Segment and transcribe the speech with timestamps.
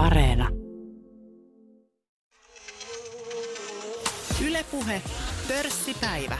[0.00, 0.48] Areena.
[4.46, 5.02] Ylepuhe
[5.48, 6.38] pörssipäivä.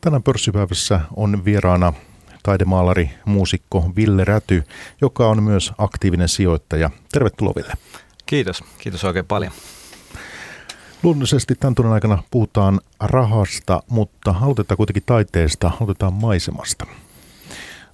[0.00, 1.92] Tänään pörssipäivässä on vieraana
[2.42, 4.64] taidemaalari, muusikko Ville Räty,
[5.00, 6.90] joka on myös aktiivinen sijoittaja.
[7.12, 7.74] Tervetuloa Ville.
[8.26, 9.52] Kiitos, kiitos oikein paljon.
[11.02, 16.86] Luonnollisesti tämän tunnin aikana puhutaan rahasta, mutta aloitetaan kuitenkin taiteesta, aloitetaan maisemasta.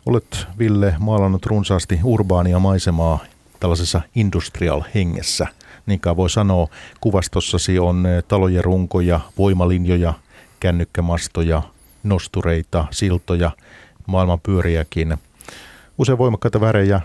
[0.07, 3.19] Olet, Ville, maalannut runsaasti urbaania maisemaa
[3.61, 5.47] tällaisessa industrial hengessä.
[5.87, 6.69] Niinkään voi sanoa,
[7.01, 10.15] kuvastossasi on talojen runkoja, voimalinjoja,
[10.61, 11.63] kännykkämastoja,
[12.03, 13.51] nostureita, siltoja,
[14.07, 15.17] maailman pyöriäkin.
[15.99, 17.01] Usein voimakkaita värejä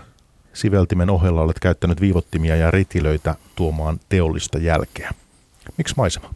[0.52, 5.10] siveltimen ohella olet käyttänyt viivottimia ja ritilöitä tuomaan teollista jälkeä.
[5.76, 6.34] Miksi maisema?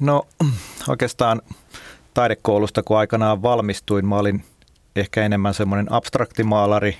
[0.00, 0.26] No
[0.88, 1.42] oikeastaan
[2.14, 4.44] taidekoulusta, kun aikanaan valmistuin, mä olin
[4.96, 6.98] ehkä enemmän semmoinen abstraktimaalari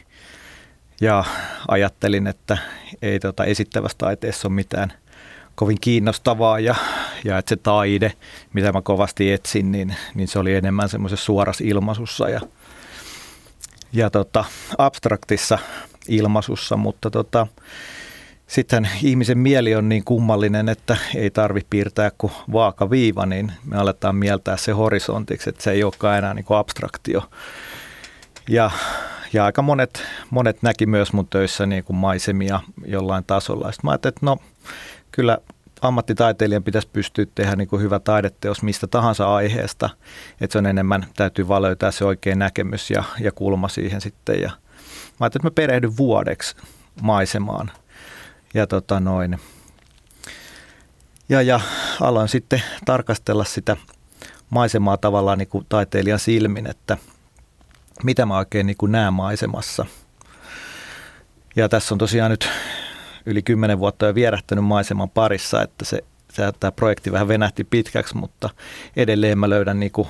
[1.00, 1.24] ja
[1.68, 2.58] ajattelin, että
[3.02, 4.92] ei tota esittävässä taiteessa ole mitään
[5.54, 6.74] kovin kiinnostavaa ja,
[7.24, 8.12] ja että se taide,
[8.52, 12.40] mitä mä kovasti etsin, niin, niin se oli enemmän semmoisessa suorassa ilmaisussa ja,
[13.92, 14.44] ja tota,
[14.78, 15.58] abstraktissa
[16.08, 17.46] ilmaisussa, mutta tota,
[18.46, 24.16] sitten ihmisen mieli on niin kummallinen, että ei tarvi piirtää kuin vaakaviiva, niin me aletaan
[24.16, 27.22] mieltää se horisontiksi, että se ei olekaan enää niin kuin abstraktio.
[28.48, 28.70] Ja,
[29.32, 33.72] ja aika monet, monet näki myös mun töissä niin kuin maisemia jollain tasolla.
[33.72, 34.36] Sitten mä ajattelin, että no
[35.12, 35.38] kyllä
[35.80, 39.90] ammattitaiteilijan pitäisi pystyä tehdä niin kuin hyvä taideteos mistä tahansa aiheesta.
[40.40, 44.40] Että se on enemmän, täytyy vaan löytää se oikea näkemys ja, ja kulma siihen sitten.
[44.40, 44.56] Ja mä
[45.20, 46.56] ajattelin, että mä perehdyn vuodeksi
[47.02, 47.70] maisemaan–
[48.54, 49.38] ja tota noin.
[51.28, 51.60] Ja, ja
[52.00, 53.76] aloin sitten tarkastella sitä
[54.50, 56.98] maisemaa tavallaan niin kuin taiteilijan silmin, että
[58.04, 59.86] mitä mä oikein niin kuin näen maisemassa.
[61.56, 62.48] Ja tässä on tosiaan nyt
[63.26, 68.16] yli kymmenen vuotta jo vierähtänyt maiseman parissa, että se, se tämä projekti vähän venähti pitkäksi,
[68.16, 68.50] mutta
[68.96, 70.08] edelleen mä löydän niin kuin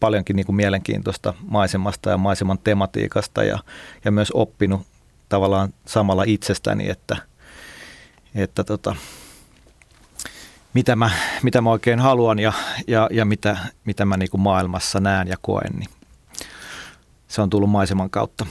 [0.00, 3.58] paljonkin niin kuin mielenkiintoista maisemasta ja maiseman tematiikasta ja,
[4.04, 4.86] ja myös oppinut
[5.28, 7.16] tavallaan samalla itsestäni, että–
[8.34, 8.96] että tota,
[10.74, 11.10] mitä, mä,
[11.42, 12.52] mitä mä oikein haluan ja,
[12.86, 15.90] ja, ja mitä, mitä mä niinku maailmassa näen ja koen, niin
[17.32, 18.46] se on tullut maiseman kautta.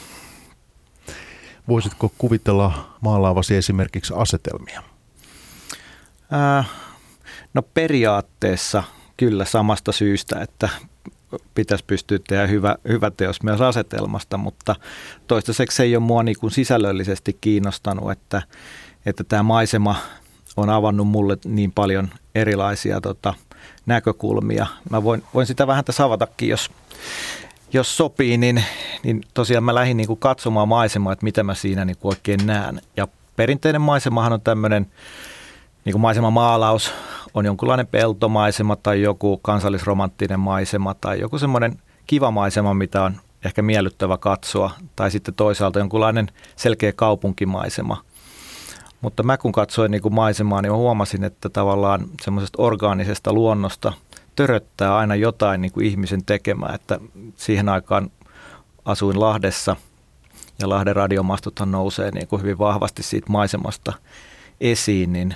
[1.67, 4.83] Voisitko kuvitella maalaavasi esimerkiksi asetelmia?
[6.31, 6.63] Ää,
[7.53, 8.83] no periaatteessa
[9.17, 10.69] kyllä samasta syystä, että
[11.55, 14.75] pitäisi pystyä tehdä hyvä, hyvä teos myös asetelmasta, mutta
[15.27, 18.41] toistaiseksi se ei ole mua niin kuin sisällöllisesti kiinnostanut, että,
[19.05, 19.95] että tämä maisema
[20.57, 23.33] on avannut mulle niin paljon erilaisia tota,
[23.85, 24.67] näkökulmia.
[24.89, 26.71] Mä voin, voin sitä vähän tässä avatakin, jos,
[27.73, 28.63] jos sopii, niin,
[29.03, 32.39] niin tosiaan mä lähdin niin kuin katsomaan maisemaa, että mitä mä siinä niin kuin oikein
[32.45, 32.81] näen.
[32.97, 34.87] Ja perinteinen maisemahan on tämmöinen
[35.85, 36.93] niin kuin maisemamaalaus,
[37.33, 43.15] on jonkunlainen peltomaisema tai joku kansallisromanttinen maisema tai joku semmoinen kiva maisema, mitä on
[43.45, 44.71] ehkä miellyttävä katsoa.
[44.95, 47.97] Tai sitten toisaalta jonkunlainen selkeä kaupunkimaisema–
[49.01, 53.93] mutta mä kun katsoin niin kuin maisemaa, niin huomasin, että tavallaan semmoisesta orgaanisesta luonnosta
[54.35, 56.71] töröttää aina jotain niin kuin ihmisen tekemää.
[56.75, 56.99] Että
[57.35, 58.11] siihen aikaan
[58.85, 59.75] asuin Lahdessa
[60.59, 63.93] ja Lahden radiomastuthan nousee niin kuin hyvin vahvasti siitä maisemasta
[64.61, 65.35] esiin, niin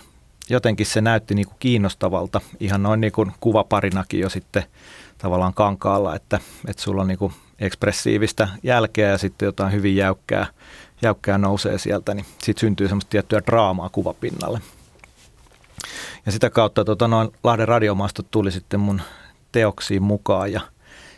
[0.49, 4.63] jotenkin se näytti niin kuin kiinnostavalta ihan noin niin kuin kuvaparinakin jo sitten
[5.17, 10.47] tavallaan kankaalla, että, että sulla on niin kuin ekspressiivistä jälkeä ja sitten jotain hyvin jäykkää
[11.01, 14.61] jäykkää nousee sieltä, niin siitä syntyy semmoista tiettyä draamaa kuvapinnalle.
[16.25, 19.01] Ja sitä kautta tota, noin Lahden radiomastot tuli sitten mun
[19.51, 20.51] teoksiin mukaan.
[20.51, 20.61] Ja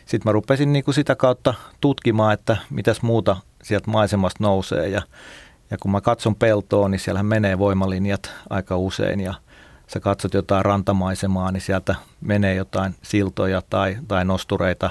[0.06, 4.88] sitten mä rupesin niin kuin sitä kautta tutkimaan, että mitäs muuta sieltä maisemasta nousee.
[4.88, 5.02] Ja,
[5.70, 9.20] ja kun mä katson peltoa, niin siellä menee voimalinjat aika usein.
[9.20, 9.34] Ja
[9.86, 14.90] sä katsot jotain rantamaisemaa, niin sieltä menee jotain siltoja tai, tai nostureita,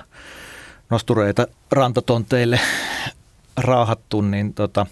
[0.89, 2.59] nostureita rantatonteille
[3.57, 4.85] raahattu, niin tota,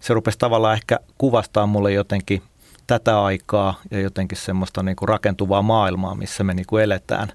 [0.00, 2.42] se rupesi tavallaan ehkä kuvastaa mulle jotenkin
[2.90, 7.28] tätä aikaa ja jotenkin semmoista niin kuin rakentuvaa maailmaa, missä me niin kuin eletään.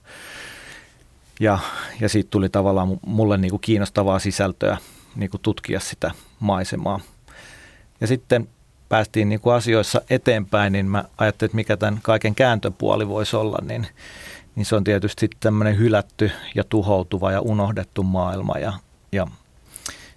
[1.39, 1.59] Ja,
[2.01, 4.77] ja siitä tuli tavallaan mulle niin kuin kiinnostavaa sisältöä
[5.15, 6.99] niin kuin tutkia sitä maisemaa.
[8.01, 8.47] Ja sitten
[8.89, 13.57] päästiin niin kuin asioissa eteenpäin, niin mä ajattelin, että mikä tämän kaiken kääntöpuoli voisi olla,
[13.61, 13.87] niin,
[14.55, 18.73] niin se on tietysti tämmöinen hylätty ja tuhoutuva ja unohdettu maailma ja,
[19.11, 19.27] ja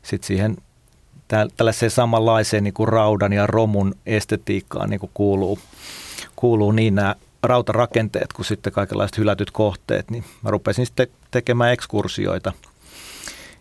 [0.02, 0.56] sitten siihen
[1.28, 5.58] tällaiseen samanlaiseen niin kuin raudan ja romun estetiikkaan niin kuin kuuluu,
[6.36, 12.52] kuuluu niin nämä rautarakenteet kuin sitten kaikenlaiset hylätyt kohteet, niin mä rupesin sitten tekemään ekskursioita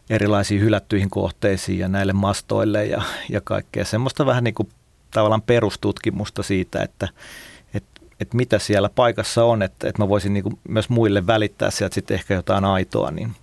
[0.09, 3.85] erilaisiin hylättyihin kohteisiin ja näille mastoille ja, ja kaikkea.
[3.85, 4.69] Semmoista vähän niin kuin
[5.11, 7.07] tavallaan perustutkimusta siitä, että
[7.73, 7.83] et,
[8.19, 11.95] et mitä siellä paikassa on, että et mä voisin niin kuin myös muille välittää sieltä
[11.95, 13.35] sitten ehkä jotain aitoa, niin,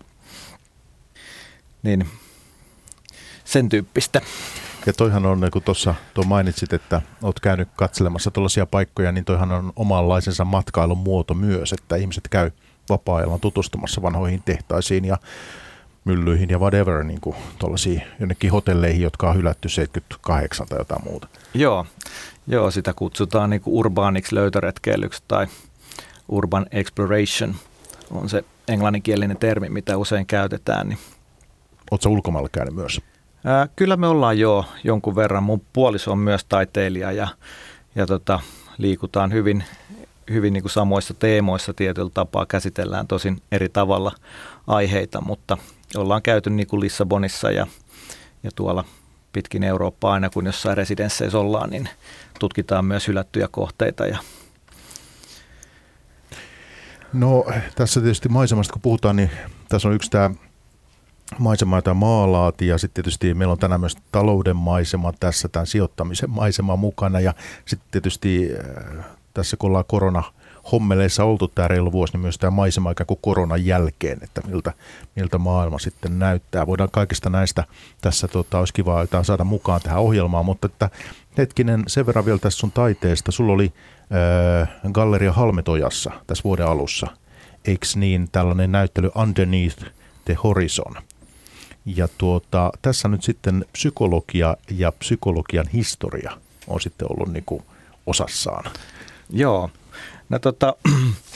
[1.82, 2.08] niin
[3.44, 4.20] sen tyyppistä.
[4.86, 9.52] Ja toihan on, kun tuossa tuo mainitsit, että olet käynyt katselemassa tuollaisia paikkoja, niin toihan
[9.52, 12.50] on omanlaisensa matkailun muoto myös, että ihmiset käy
[12.88, 15.18] vapaa-ajalla tutustumassa vanhoihin tehtaisiin ja
[16.04, 21.28] myllyihin ja whatever, niin kuin tuollaisiin jonnekin hotelleihin, jotka on hylätty 78 tai jotain muuta.
[21.54, 21.86] Joo,
[22.46, 25.46] joo sitä kutsutaan niin urbaaniksi löytöretkeilyksi tai
[26.28, 27.54] urban exploration
[28.10, 30.88] on se englanninkielinen termi, mitä usein käytetään.
[30.88, 30.98] Niin.
[31.90, 33.00] Oletko ulkomailla käynyt myös?
[33.46, 35.42] Ää, kyllä me ollaan jo jonkun verran.
[35.42, 37.28] Mun puoliso on myös taiteilija ja,
[37.94, 38.40] ja tota,
[38.78, 39.64] liikutaan hyvin,
[40.30, 42.46] hyvin niin kuin samoissa teemoissa tietyllä tapaa.
[42.46, 44.12] Käsitellään tosin eri tavalla
[44.66, 45.58] aiheita, mutta
[45.96, 47.66] ollaan käyty niin kuin Lissabonissa ja,
[48.42, 48.84] ja tuolla
[49.32, 51.88] pitkin Eurooppaa aina, kun jossain residensseissä ollaan, niin
[52.40, 54.06] tutkitaan myös hylättyjä kohteita.
[54.06, 54.18] Ja
[57.12, 57.44] no
[57.74, 59.30] tässä tietysti maisemasta kun puhutaan, niin
[59.68, 60.30] tässä on yksi tämä
[61.38, 66.30] maisema, jota maalaati ja sitten tietysti meillä on tänään myös talouden maisema tässä, tämän sijoittamisen
[66.30, 67.34] maisema mukana ja
[67.66, 68.50] sitten tietysti
[68.98, 69.04] äh,
[69.34, 70.22] tässä kun ollaan korona
[70.72, 74.72] hommeleissa oltu tämä reilu vuosi, niin myös tämä maisema ikään kuin koronan jälkeen, että miltä,
[75.16, 76.66] miltä maailma sitten näyttää.
[76.66, 77.64] Voidaan kaikista näistä
[78.00, 80.90] tässä, tota, olisi kiva jotain saada mukaan tähän ohjelmaan, mutta että
[81.38, 83.32] hetkinen, sen verran vielä tässä sun taiteesta.
[83.32, 83.72] Sulla oli
[84.62, 87.06] äh, Galleria Halmetojassa tässä vuoden alussa,
[87.64, 89.84] eikö niin, tällainen näyttely Underneath
[90.24, 90.94] the Horizon.
[91.86, 96.32] Ja tuota, tässä nyt sitten psykologia ja psykologian historia
[96.68, 97.62] on sitten ollut niin kuin
[98.06, 98.70] osassaan.
[99.30, 99.70] Joo,
[100.28, 100.74] no tota,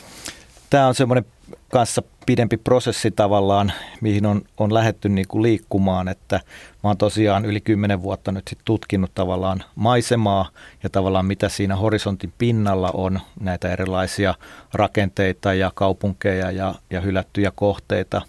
[0.70, 1.24] tämä on semmoinen
[1.72, 6.40] kanssa pidempi prosessi tavallaan, mihin on, on lähetty niin kuin liikkumaan, että
[6.84, 10.48] mä oon tosiaan yli kymmenen vuotta nyt sit tutkinut tavallaan maisemaa
[10.82, 14.34] ja tavallaan mitä siinä horisontin pinnalla on, näitä erilaisia
[14.74, 18.22] rakenteita ja kaupunkeja ja, ja hylättyjä kohteita.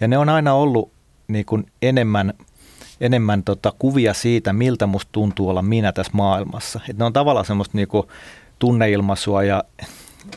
[0.00, 0.95] Ja ne on aina ollut
[1.28, 2.34] niin kuin enemmän,
[3.00, 6.80] enemmän tota kuvia siitä, miltä musta tuntuu olla minä tässä maailmassa.
[6.90, 8.06] Et ne on tavallaan semmoista niin kuin
[8.58, 9.64] tunneilmaisua ja,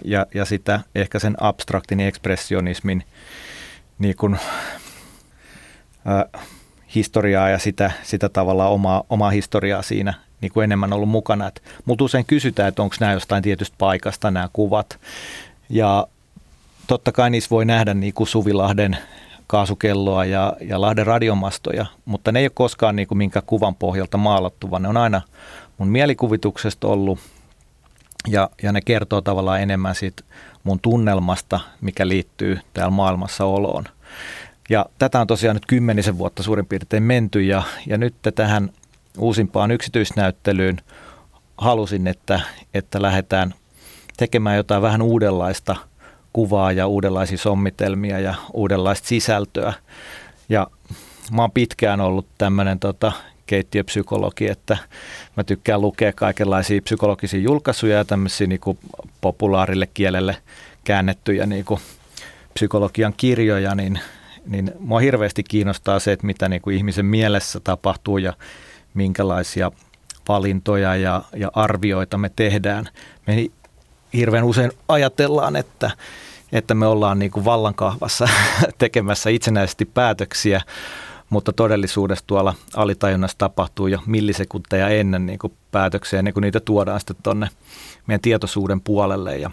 [0.03, 3.03] ja, ja sitä ehkä sen abstraktin ekspressionismin
[3.99, 4.33] niin kuin,
[6.07, 6.45] äh,
[6.95, 11.51] historiaa ja sitä, sitä tavalla omaa, omaa historiaa siinä niin kuin enemmän ollut mukana.
[11.85, 14.99] Mutta usein kysytään, että onko nämä jostain tietystä paikasta nämä kuvat.
[15.69, 16.07] Ja
[16.87, 18.97] totta kai niissä voi nähdä niin kuin Suvilahden
[19.49, 24.17] kaasukelloa ja, ja Lahden radiomastoja, mutta ne ei ole koskaan niin kuin minkä kuvan pohjalta
[24.17, 25.21] maalattu, vaan ne on aina
[25.77, 27.19] mun mielikuvituksesta ollut
[28.27, 30.23] ja, ja ne kertoo tavallaan enemmän siitä
[30.63, 33.83] mun tunnelmasta, mikä liittyy täällä maailmassa oloon.
[34.69, 38.69] Ja tätä on tosiaan nyt kymmenisen vuotta suurin piirtein menty ja, ja nyt tähän
[39.17, 40.77] uusimpaan yksityisnäyttelyyn
[41.57, 42.39] halusin, että,
[42.73, 43.53] että lähdetään
[44.17, 45.75] tekemään jotain vähän uudenlaista–
[46.33, 49.73] kuvaa ja uudenlaisia sommitelmia ja uudenlaista sisältöä.
[50.49, 50.67] Ja
[51.31, 53.11] mä oon pitkään ollut tämmöinen tota,
[53.45, 54.77] keittiöpsykologi, että
[55.37, 58.59] mä tykkään lukea kaikenlaisia psykologisia julkaisuja ja tämmöisiä niin
[59.21, 60.37] populaarille kielelle
[60.83, 61.79] käännettyjä niin kuin
[62.53, 63.99] psykologian kirjoja, niin,
[64.45, 68.33] niin mua hirveästi kiinnostaa se, että mitä niin kuin ihmisen mielessä tapahtuu ja
[68.93, 69.71] minkälaisia
[70.27, 72.89] valintoja ja, ja arvioita me tehdään.
[73.27, 73.45] Me
[74.13, 75.91] hirveän usein ajatellaan, että,
[76.51, 78.27] että me ollaan niin kuin vallankahvassa
[78.77, 80.61] tekemässä itsenäisesti päätöksiä,
[81.29, 86.99] mutta todellisuudessa tuolla alitajunnassa tapahtuu jo millisekunteja ennen niin kuin päätöksiä, ennen kuin niitä tuodaan
[86.99, 87.49] sitten tuonne
[88.07, 89.37] meidän tietoisuuden puolelle.
[89.37, 89.51] Ja,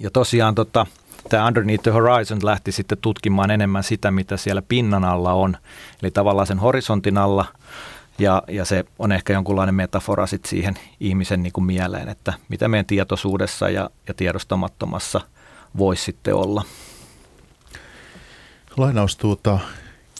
[0.00, 0.86] ja tosiaan tota,
[1.28, 5.56] tämä Underneath the Horizon lähti sitten tutkimaan enemmän sitä, mitä siellä pinnan alla on,
[6.02, 7.44] eli tavallaan sen horisontin alla–
[8.18, 12.68] ja, ja se on ehkä jonkunlainen metafora sit siihen ihmisen niin kuin mieleen, että mitä
[12.68, 15.20] meidän tietoisuudessa ja, ja tiedostamattomassa
[15.78, 16.64] voisi sitten olla.
[18.76, 19.58] Lainaus tuota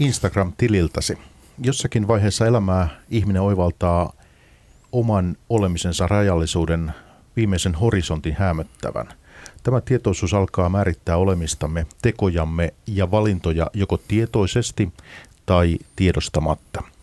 [0.01, 1.19] Instagram-tililtäsi.
[1.63, 4.13] Jossakin vaiheessa elämää ihminen oivaltaa
[4.93, 6.93] oman olemisensa rajallisuuden
[7.37, 9.09] viimeisen horisontin hämöttävän.
[9.63, 14.93] Tämä tietoisuus alkaa määrittää olemistamme, tekojamme ja valintoja joko tietoisesti
[15.47, 16.83] tai tiedostamatta–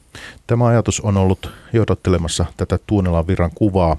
[0.48, 3.98] Tämä ajatus on ollut johdattelemassa tätä Tuunelan virran kuvaa.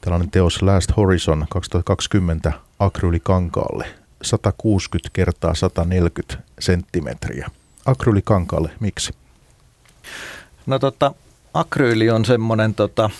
[0.00, 3.86] Tällainen teos Last Horizon 2020 akryyllikankaalle
[4.22, 7.50] 160 kertaa 140 senttimetriä.
[7.86, 9.14] Akryylikankaalle, miksi?
[10.66, 11.14] No tota,
[11.54, 13.10] akryyli on semmoinen tota,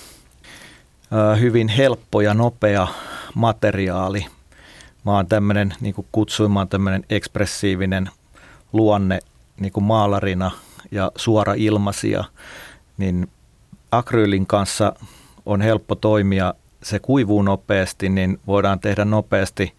[1.41, 2.89] hyvin helppo ja nopea
[3.35, 4.27] materiaali.
[5.05, 8.11] Mä oon tämmöinen, niin kuin kutsuin, mä oon tämmöinen ekspressiivinen
[8.73, 9.19] luonne
[9.61, 10.51] niin kuin maalarina
[10.91, 12.25] ja suora ilmasia,
[12.99, 13.29] niin
[13.93, 14.93] akryylin kanssa
[15.47, 16.55] on helppo toimia.
[16.83, 19.73] Se kuivuu nopeasti, niin voidaan tehdä nopeasti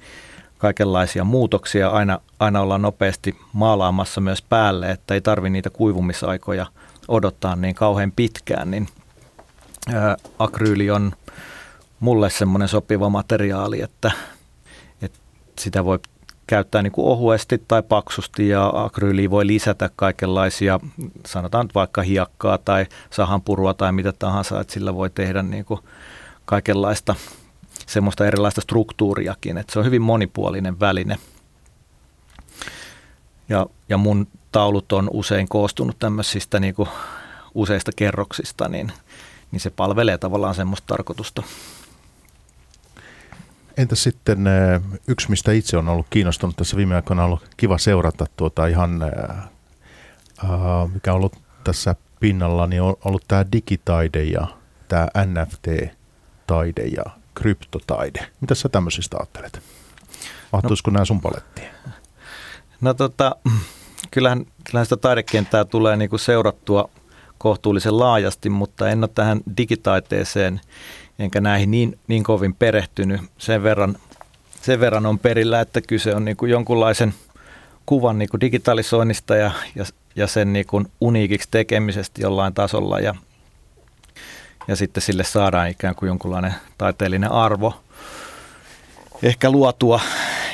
[0.58, 1.90] kaikenlaisia muutoksia.
[1.90, 6.66] Aina, aina olla nopeasti maalaamassa myös päälle, että ei tarvi niitä kuivumisaikoja
[7.08, 8.72] odottaa niin kauhean pitkään.
[8.72, 8.88] Niin
[9.94, 11.12] ää, akryyli on
[12.00, 14.12] mulle semmoinen sopiva materiaali, että,
[15.02, 15.20] että
[15.60, 16.00] sitä voi
[16.50, 20.80] käyttää niin kuin ohuesti tai paksusti ja akryyliä voi lisätä kaikenlaisia,
[21.26, 25.80] sanotaan nyt vaikka hiekkaa tai sahanpurua tai mitä tahansa, että sillä voi tehdä niin kuin
[26.46, 27.16] kaikenlaista
[27.86, 31.18] semmoista erilaista struktuuriakin, että se on hyvin monipuolinen väline.
[33.50, 36.90] Ja, ja mun taulut on usein koostunut tämmöisistä niin kuin
[37.56, 38.92] useista kerroksista, niin,
[39.52, 41.44] niin se palvelee tavallaan semmoista tarkoitusta.
[43.80, 47.78] Entä sitten eh, yksi, mistä itse on ollut kiinnostunut tässä viime aikoina, on ollut kiva
[47.78, 49.02] seurata tuota ihan,
[50.44, 54.48] uh, mikä on ollut tässä pinnalla, niin on ollut tämä digitaide ja
[54.88, 57.04] tämä NFT-taide ja
[57.36, 58.28] kryptotaide.
[58.42, 59.62] Mitä sä tämmöisistä ajattelet?
[60.54, 61.68] Mahtuisiko no, nämä sun palettiin?
[62.82, 63.36] No tota,
[64.12, 66.90] kyllähän, kyllähän sitä taidekenttää tulee niinku seurattua
[67.38, 70.62] kohtuullisen laajasti, mutta en ole tähän digitaiteeseen
[71.20, 73.22] enkä näihin niin, niin kovin perehtynyt.
[73.38, 73.96] Sen verran,
[74.62, 77.14] sen verran on perillä, että kyse on niin kuin jonkunlaisen
[77.86, 79.86] kuvan niin kuin digitalisoinnista ja, ja,
[80.16, 83.16] ja sen niin kuin uniikiksi tekemisestä jollain tasolla ja,
[84.68, 87.74] ja sitten sille saadaan ikään kuin jonkunlainen taiteellinen arvo
[89.24, 90.00] ehkä luotua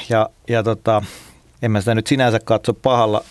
[0.10, 1.04] ja, ja tota,
[1.62, 3.24] en mä sitä nyt sinänsä katso pahalla,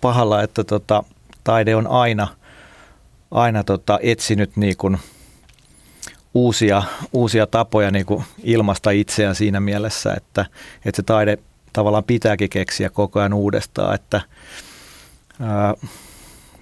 [0.00, 1.04] pahalla että tota,
[1.44, 2.28] taide on aina,
[3.30, 4.98] aina tota, etsinyt niin kuin–
[6.34, 10.46] uusia, uusia tapoja niin kuin ilmaista itseään siinä mielessä, että,
[10.84, 11.38] että se taide
[11.72, 14.20] tavallaan pitääkin keksiä koko ajan uudestaan, että
[15.40, 15.74] ää,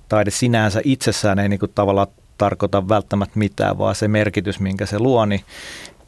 [0.09, 2.07] taide sinänsä itsessään ei niin kuin tavallaan
[2.39, 5.45] tarkoita välttämättä mitään, vaan se merkitys, minkä se luo, niin,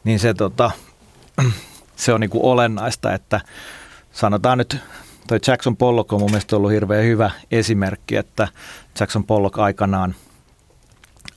[0.03, 0.71] niin se, tota,
[1.95, 3.41] se on niin kuin olennaista, että
[4.11, 4.77] sanotaan nyt,
[5.27, 8.47] toi Jackson Pollock on mun mielestä ollut hirveän hyvä esimerkki, että
[8.99, 10.15] Jackson Pollock aikanaan,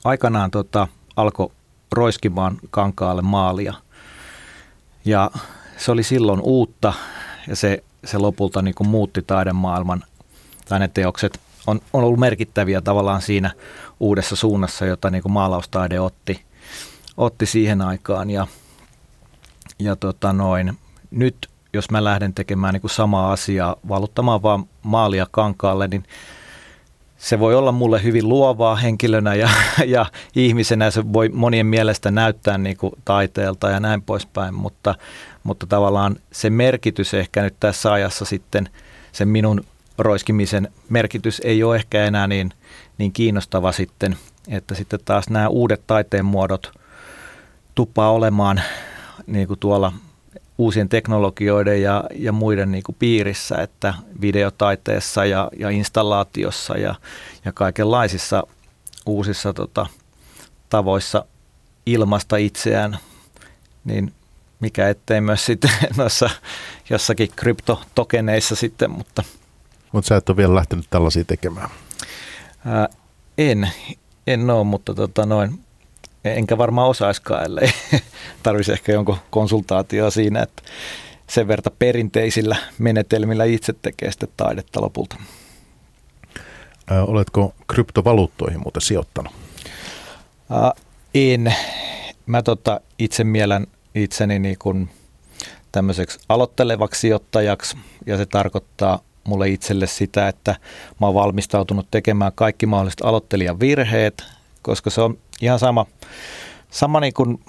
[0.03, 1.51] aikanaan tota, alkoi
[1.91, 3.73] roiskimaan kankaalle maalia.
[5.05, 5.31] Ja
[5.77, 6.93] se oli silloin uutta
[7.47, 10.03] ja se, se lopulta niin kuin muutti taidemaailman.
[10.69, 13.51] Tai ne teokset on, on ollut merkittäviä tavallaan siinä
[13.99, 16.41] uudessa suunnassa, jota niin kuin maalaustaide otti,
[17.17, 18.29] otti siihen aikaan.
[18.29, 18.47] Ja,
[19.79, 20.77] ja tota noin,
[21.11, 26.03] nyt jos mä lähden tekemään niin kuin samaa asiaa, valuttamaan vaan maalia kankaalle, niin
[27.21, 29.49] se voi olla mulle hyvin luovaa henkilönä ja,
[29.85, 30.91] ja ihmisenä.
[30.91, 34.95] Se voi monien mielestä näyttää niin kuin taiteelta ja näin poispäin, mutta,
[35.43, 38.69] mutta tavallaan se merkitys ehkä nyt tässä ajassa sitten,
[39.11, 39.63] sen minun
[39.97, 42.53] roiskimisen merkitys ei ole ehkä enää niin,
[42.97, 46.71] niin kiinnostava sitten, että sitten taas nämä uudet taiteen muodot
[47.75, 48.61] tuppaa olemaan
[49.27, 49.93] niin kuin tuolla
[50.61, 56.95] uusien teknologioiden ja, ja muiden niin kuin piirissä, että videotaiteessa ja, ja installaatiossa ja,
[57.45, 58.43] ja kaikenlaisissa
[59.05, 59.87] uusissa tota,
[60.69, 61.25] tavoissa
[61.85, 62.97] ilmasta itseään,
[63.85, 64.13] niin
[64.59, 66.29] mikä ettei myös sitten noissa
[66.89, 69.23] jossakin kryptotokeneissa sitten, mutta...
[69.91, 71.69] Mutta sä et ole vielä lähtenyt tällaisia tekemään.
[72.65, 72.89] Ää,
[73.37, 73.69] en,
[74.27, 75.59] en ole, mutta tota noin,
[76.25, 77.69] enkä varmaan osaiskaan, ellei
[78.43, 80.63] tarvitsisi ehkä jonkun konsultaatioa siinä, että
[81.29, 85.15] sen verta perinteisillä menetelmillä itse tekee sitten taidetta lopulta.
[87.07, 89.33] Oletko kryptovaluuttoihin muuten sijoittanut?
[90.51, 91.55] Äh, en.
[92.25, 94.89] Mä tota itse mielen itseni niin kuin
[95.71, 100.55] tämmöiseksi aloittelevaksi sijoittajaksi ja se tarkoittaa mulle itselle sitä, että
[101.01, 104.23] mä oon valmistautunut tekemään kaikki mahdolliset aloittelijan virheet,
[104.61, 105.85] koska se on ihan sama,
[106.69, 107.39] sama niin kuin,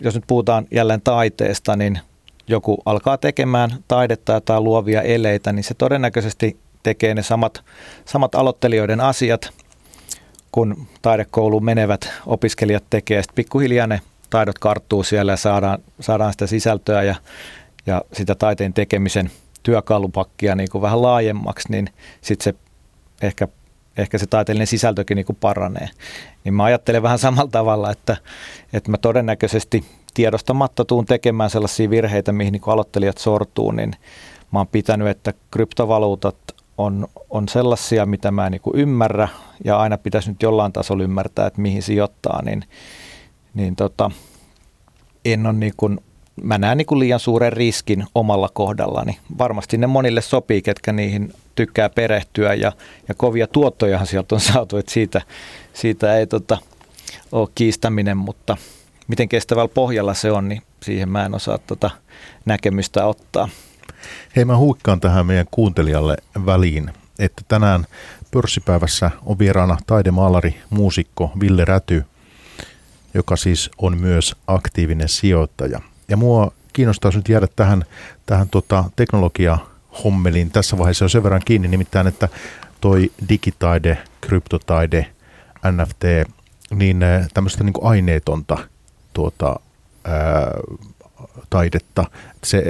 [0.00, 1.98] jos nyt puhutaan jälleen taiteesta, niin
[2.48, 7.62] joku alkaa tekemään taidetta tai luovia eleitä, niin se todennäköisesti tekee ne samat,
[8.04, 9.50] samat aloittelijoiden asiat,
[10.52, 13.22] kun taidekouluun menevät opiskelijat tekee.
[13.22, 17.14] Sitten pikkuhiljaa ne taidot karttuu siellä ja saadaan, saadaan sitä sisältöä ja,
[17.86, 19.30] ja sitä taiteen tekemisen
[19.62, 21.90] työkalupakkia niin kuin vähän laajemmaksi, niin
[22.20, 22.54] sitten se
[23.26, 23.48] ehkä
[23.96, 25.88] ehkä se taiteellinen sisältökin niin kuin paranee.
[26.44, 28.16] Niin mä ajattelen vähän samalla tavalla, että,
[28.72, 29.84] että mä todennäköisesti
[30.14, 33.92] tiedostamatta tuun tekemään sellaisia virheitä, mihin niin kuin aloittelijat sortuu, niin
[34.52, 36.36] mä oon pitänyt, että kryptovaluutat
[36.78, 39.28] on, on sellaisia, mitä mä en niin kuin ymmärrä
[39.64, 42.64] ja aina pitäisi nyt jollain tasolla ymmärtää, että mihin sijoittaa, niin,
[43.54, 44.10] niin tota,
[45.24, 46.00] en ole niin kuin,
[46.42, 49.18] mä näen niin kuin liian suuren riskin omalla kohdallani.
[49.38, 52.72] Varmasti ne monille sopii, ketkä niihin tykkää perehtyä ja,
[53.08, 55.22] ja kovia tuottojahan sieltä on saatu, että siitä,
[55.72, 56.58] siitä ei tota,
[57.32, 58.56] ole kiistäminen, mutta
[59.08, 61.90] miten kestävällä pohjalla se on, niin siihen mä en osaa tota
[62.44, 63.48] näkemystä ottaa.
[64.36, 67.86] Hei, mä huikkaan tähän meidän kuuntelijalle väliin, että tänään
[68.30, 72.04] pörssipäivässä on vieraana taidemaalari, muusikko Ville Räty,
[73.14, 75.80] joka siis on myös aktiivinen sijoittaja.
[76.08, 77.84] Ja mua kiinnostaisi nyt jäädä tähän,
[78.26, 79.58] tähän tota teknologia
[80.04, 82.28] hommeliin tässä vaiheessa on sen verran kiinni, nimittäin että
[82.80, 85.06] toi digitaide, kryptotaide,
[85.72, 86.04] NFT,
[86.70, 88.58] niin äh, tämmöistä niin aineetonta
[89.12, 89.60] tuota,
[90.04, 90.50] ää,
[91.50, 92.04] taidetta,
[92.44, 92.64] se,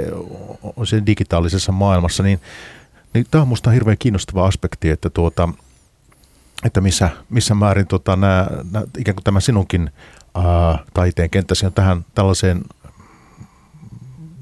[0.83, 2.41] se digitaalisessa maailmassa, niin,
[3.13, 5.49] niin tämä on minusta hirveän kiinnostava aspekti, että, tuota,
[6.65, 9.91] että missä, missä määrin tota, nää, nää, ikään kuin tämä sinunkin
[10.35, 12.61] ää, taiteen kenttäsi on tähän tällaiseen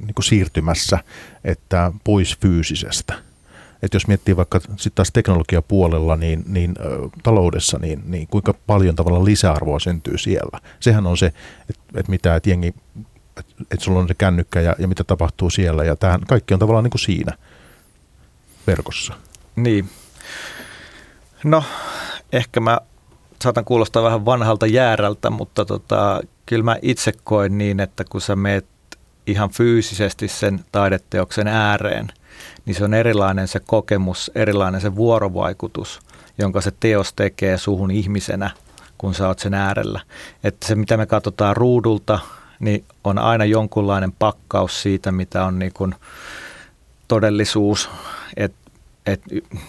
[0.06, 1.00] niin kuin siirtymässä,
[1.44, 3.14] että pois fyysisestä.
[3.84, 8.96] Että jos miettii vaikka sitten taas teknologiapuolella, niin, niin ö, taloudessa, niin, niin kuinka paljon
[8.96, 10.60] tavalla lisäarvoa syntyy siellä.
[10.80, 11.26] Sehän on se,
[11.70, 12.74] että et mitä et jengi,
[13.38, 15.84] että et sulla on se kännykkä ja, ja mitä tapahtuu siellä.
[15.84, 17.38] Ja tämähän kaikki on tavallaan niin kuin siinä
[18.68, 19.14] verkossa.
[19.56, 19.90] Niin.
[21.44, 21.64] No,
[22.32, 22.80] ehkä mä
[23.44, 28.36] saatan kuulostaa vähän vanhalta jäärältä, mutta tota, kyllä mä itse koen niin, että kun sä
[28.36, 28.66] meet
[29.28, 32.08] ihan fyysisesti sen taideteoksen ääreen,
[32.66, 36.00] niin se on erilainen se kokemus, erilainen se vuorovaikutus,
[36.38, 38.50] jonka se teos tekee suhun ihmisenä,
[38.98, 40.02] kun sä oot sen äärellä.
[40.44, 42.20] Että se, mitä me katsotaan ruudulta,
[42.60, 45.96] niin on aina jonkunlainen pakkaus siitä, mitä on niin kuin
[47.08, 47.90] todellisuus.
[48.38, 48.54] Et,
[49.06, 49.22] et,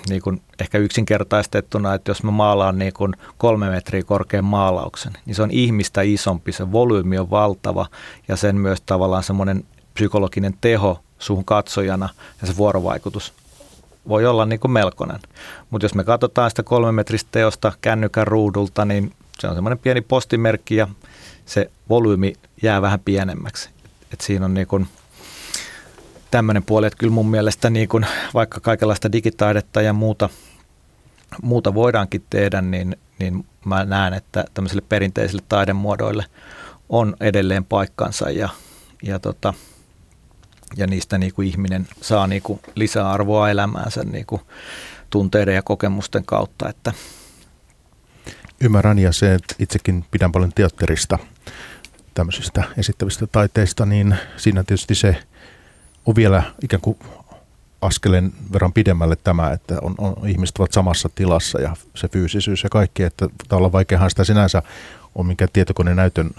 [0.08, 5.34] niin kuin ehkä yksinkertaistettuna, että jos mä maalaan niin kuin kolme metriä korkean maalauksen, niin
[5.34, 7.86] se on ihmistä isompi, se volyymi on valtava
[8.28, 9.64] ja sen myös tavallaan semmoinen
[9.94, 12.08] psykologinen teho suhun katsojana
[12.40, 13.32] ja se vuorovaikutus
[14.08, 15.20] voi olla niin kuin melkoinen.
[15.70, 20.76] Mutta jos me katsotaan sitä kolmemetristä teosta kännykän ruudulta, niin se on semmoinen pieni postimerkki
[20.76, 20.88] ja
[21.46, 23.70] se volyymi jää vähän pienemmäksi.
[24.12, 24.88] Et siinä on niin kuin
[26.34, 30.28] tämmöinen puoli, että kyllä mun mielestä niin kuin vaikka kaikenlaista digitaidetta ja muuta,
[31.42, 36.24] muuta voidaankin tehdä, niin, niin mä näen, että tämmöisille perinteisille taidemuodoille
[36.88, 38.48] on edelleen paikkansa ja,
[39.02, 39.54] ja tota,
[40.76, 44.42] ja niistä niin kuin ihminen saa niin kuin lisäarvoa elämäänsä niin kuin
[45.10, 46.68] tunteiden ja kokemusten kautta.
[46.68, 46.92] Että.
[48.60, 51.18] Ymmärrän ja se, että itsekin pidän paljon teatterista,
[52.14, 55.16] tämmöisistä esittävistä taiteista, niin siinä tietysti se
[56.06, 56.98] on vielä ikään kuin
[57.80, 62.70] askeleen verran pidemmälle tämä, että on, on, ihmiset ovat samassa tilassa ja se fyysisyys ja
[62.70, 64.62] kaikki, että tavallaan vaikeahan sitä sinänsä
[65.14, 66.30] on minkä tietokoneen näytön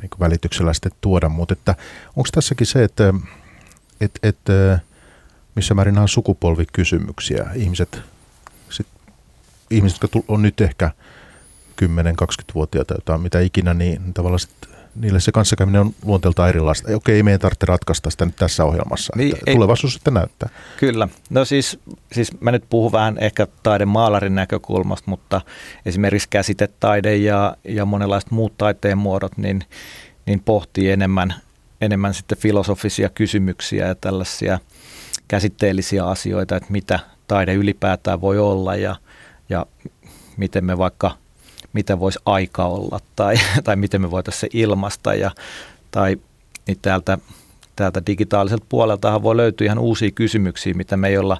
[0.00, 1.74] niin välityksellä sitten tuoda, mutta että
[2.16, 3.14] onko tässäkin se, että
[4.00, 4.36] että et,
[5.54, 7.46] missä määrin on sukupolvikysymyksiä.
[7.54, 8.00] Ihmiset,
[8.70, 8.86] sit,
[9.70, 10.90] ihmiset, jotka on nyt ehkä
[11.82, 16.94] 10-20-vuotiaita tai mitä ikinä, niin tavallaan sit, niille se kanssakäyminen on luonteeltaan erilaista.
[16.94, 19.12] Okei, ei meidän tarvitse ratkaista sitä nyt tässä ohjelmassa.
[19.16, 20.48] Niin, ei, tulevaisuus sitten näyttää.
[20.76, 21.08] Kyllä.
[21.30, 21.78] No siis,
[22.12, 25.40] siis mä nyt puhun vähän ehkä taidemaalarin näkökulmasta, mutta
[25.86, 29.64] esimerkiksi käsitetaide ja, ja monenlaiset muut taiteen muodot, niin,
[30.26, 31.34] niin pohtii enemmän–
[31.80, 34.58] enemmän sitten filosofisia kysymyksiä ja tällaisia
[35.28, 38.96] käsitteellisiä asioita, että mitä taide ylipäätään voi olla ja,
[39.48, 39.66] ja
[40.36, 41.16] miten me vaikka,
[41.76, 43.34] mitä voisi aika olla tai,
[43.64, 45.30] tai miten me voitaisiin se ilmasta ja,
[45.90, 46.16] tai
[46.66, 47.18] niin täältä,
[47.76, 51.38] täältä digitaaliselta puoleltahan voi löytyä ihan uusia kysymyksiä, mitä me ei olla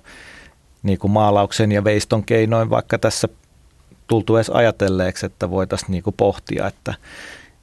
[0.83, 3.29] niin kuin maalauksen ja veiston keinoin vaikka tässä
[4.07, 6.95] tultu edes ajatelleeksi, että voitaisiin niin kuin pohtia, että,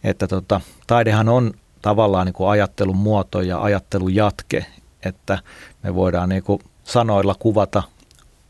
[0.03, 4.65] että tota, taidehan on tavallaan niin kuin ajattelun muoto ja ajattelun jatke,
[5.05, 5.39] että
[5.83, 7.83] me voidaan niin kuin sanoilla kuvata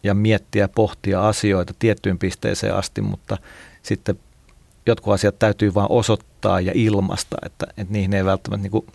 [0.03, 3.37] ja miettiä ja pohtia asioita tiettyyn pisteeseen asti, mutta
[3.83, 4.19] sitten
[4.85, 8.85] jotkut asiat täytyy vain osoittaa ja ilmasta, että, että niihin ei välttämättä niin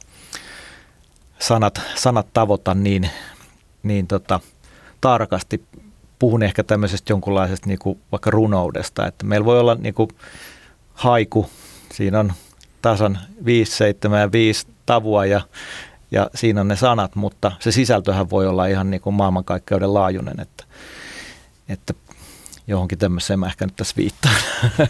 [1.38, 3.10] sanat, sanat tavoita niin,
[3.82, 4.40] niin tota,
[5.00, 5.64] tarkasti.
[6.18, 10.10] Puhun ehkä tämmöisestä jonkunlaisesta niin kuin vaikka runoudesta, että meillä voi olla niin kuin
[10.94, 11.50] haiku,
[11.94, 12.32] siinä on
[12.82, 15.40] tasan 5, 7 ja 5 tavua ja,
[16.10, 20.40] ja siinä on ne sanat, mutta se sisältöhän voi olla ihan niin kuin maailmankaikkeuden laajuinen,
[20.40, 20.64] että,
[21.68, 21.94] että
[22.68, 24.34] johonkin tämmöiseen mä ehkä nyt tässä viittaan.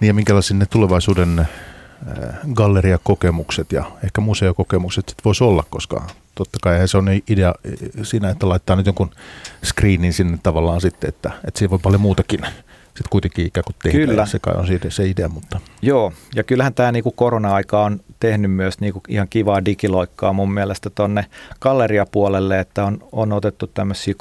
[0.00, 1.46] Niin ja minkälaisia ne tulevaisuuden äh,
[2.54, 7.54] galleriakokemukset ja ehkä museokokemukset sitten voisi olla, koska totta kai se on idea
[8.02, 9.10] siinä, että laittaa nyt jonkun
[9.64, 12.40] screenin sinne tavallaan sitten, että, että siinä voi paljon muutakin
[12.94, 13.98] sitten kuitenkin ikään kuin tehdä.
[13.98, 14.26] Kyllä.
[14.26, 15.60] Se kai on siitä se idea, mutta...
[15.82, 20.90] Joo, ja kyllähän tämä niinku korona-aika on tehnyt myös niinku ihan kivaa digiloikkaa mun mielestä
[20.90, 21.26] tuonne
[21.60, 24.14] galleriapuolelle, että on, on otettu tämmöisiä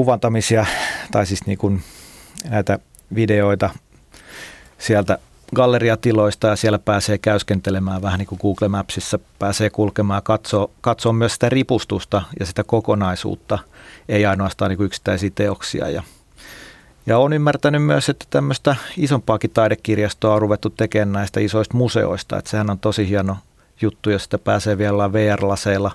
[0.00, 0.66] 3D-kuvantamisia,
[1.10, 1.72] tai siis niinku
[2.50, 2.78] näitä
[3.14, 3.70] videoita
[4.78, 5.18] sieltä
[5.54, 11.12] galleriatiloista ja siellä pääsee käyskentelemään vähän niin kuin Google Mapsissa, pääsee kulkemaan ja katsoo, katsoo
[11.12, 13.58] myös sitä ripustusta ja sitä kokonaisuutta,
[14.08, 15.88] ei ainoastaan niin kuin yksittäisiä teoksia.
[15.88, 16.02] Ja,
[17.06, 22.50] ja olen ymmärtänyt myös, että tämmöistä isompaakin taidekirjastoa on ruvettu tekemään näistä isoista museoista, että
[22.50, 23.36] sehän on tosi hieno
[23.80, 25.90] juttu, jos sitä pääsee vielä VR-laseilla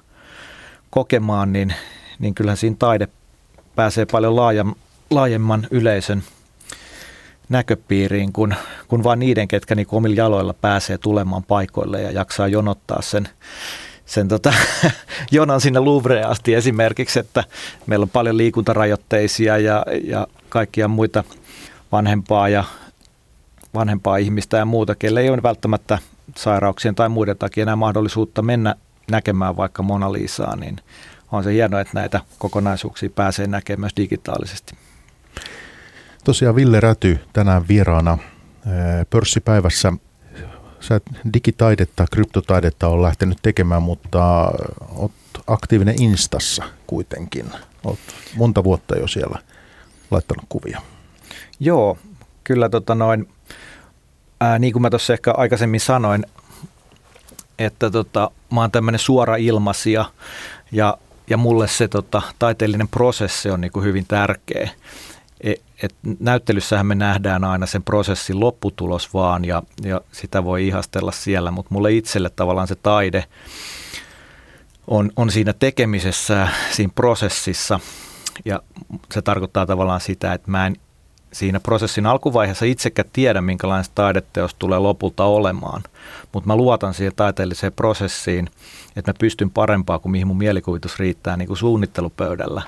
[0.89, 1.73] kokemaan, niin,
[2.19, 3.07] niin kyllähän siinä taide
[3.75, 4.35] pääsee paljon
[5.09, 6.23] laajemman yleisön
[7.49, 8.55] näköpiiriin kuin,
[8.87, 13.29] kuin vain niiden, ketkä niin omilla jaloilla pääsee tulemaan paikoille ja jaksaa jonottaa sen,
[14.05, 14.53] sen tota,
[15.31, 17.43] jonon sinne Louvreen asti esimerkiksi, että
[17.85, 21.23] meillä on paljon liikuntarajoitteisia ja, ja kaikkia muita
[21.91, 22.63] vanhempaa ja
[23.73, 25.97] vanhempaa ihmistä ja muuta, kelle ei ole välttämättä
[26.35, 28.75] sairauksien tai muiden takia enää mahdollisuutta mennä
[29.11, 30.77] näkemään vaikka Mona Lisaa, niin
[31.37, 34.75] on se hienoa, että näitä kokonaisuuksia pääsee näkemään myös digitaalisesti.
[36.23, 38.17] Tosiaan Ville Räty tänään vieraana
[39.09, 39.93] pörssipäivässä.
[40.79, 41.01] Sä
[41.33, 44.51] digitaidetta, kryptotaidetta on lähtenyt tekemään, mutta
[44.95, 45.11] oot
[45.47, 47.45] aktiivinen Instassa kuitenkin.
[47.83, 47.99] Oot
[48.35, 49.39] monta vuotta jo siellä
[50.11, 50.81] laittanut kuvia.
[51.59, 51.97] Joo,
[52.43, 53.29] kyllä tota noin,
[54.41, 56.25] ää, niin kuin mä tuossa ehkä aikaisemmin sanoin,
[57.59, 60.05] että tota, mä oon tämmöinen suora ilmasia
[60.71, 60.97] ja,
[61.29, 64.69] ja mulle se tota, taiteellinen prosessi on niin hyvin tärkeä.
[65.41, 71.11] E, et näyttelyssähän me nähdään aina sen prosessin lopputulos vaan ja, ja sitä voi ihastella
[71.11, 73.23] siellä, mutta mulle itselle tavallaan se taide
[74.87, 77.79] on, on siinä tekemisessä, siinä prosessissa
[78.45, 78.59] ja
[79.13, 80.75] se tarkoittaa tavallaan sitä, että mä en
[81.35, 85.83] siinä prosessin alkuvaiheessa itsekään tiedä, minkälainen taideteos tulee lopulta olemaan,
[86.33, 88.49] mutta mä luotan siihen taiteelliseen prosessiin,
[88.95, 92.61] että mä pystyn parempaa kuin mihin mun mielikuvitus riittää niin kuin suunnittelupöydällä.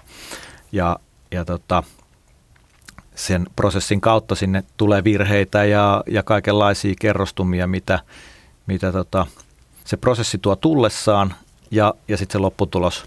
[0.72, 1.00] Ja,
[1.32, 1.84] ja tota,
[3.16, 8.00] sen prosessin kautta sinne tulee virheitä ja, ja kaikenlaisia kerrostumia, mitä,
[8.66, 9.26] mitä tota,
[9.86, 11.34] se prosessi tuo tullessaan
[11.72, 13.06] ja, ja sitten se lopputulos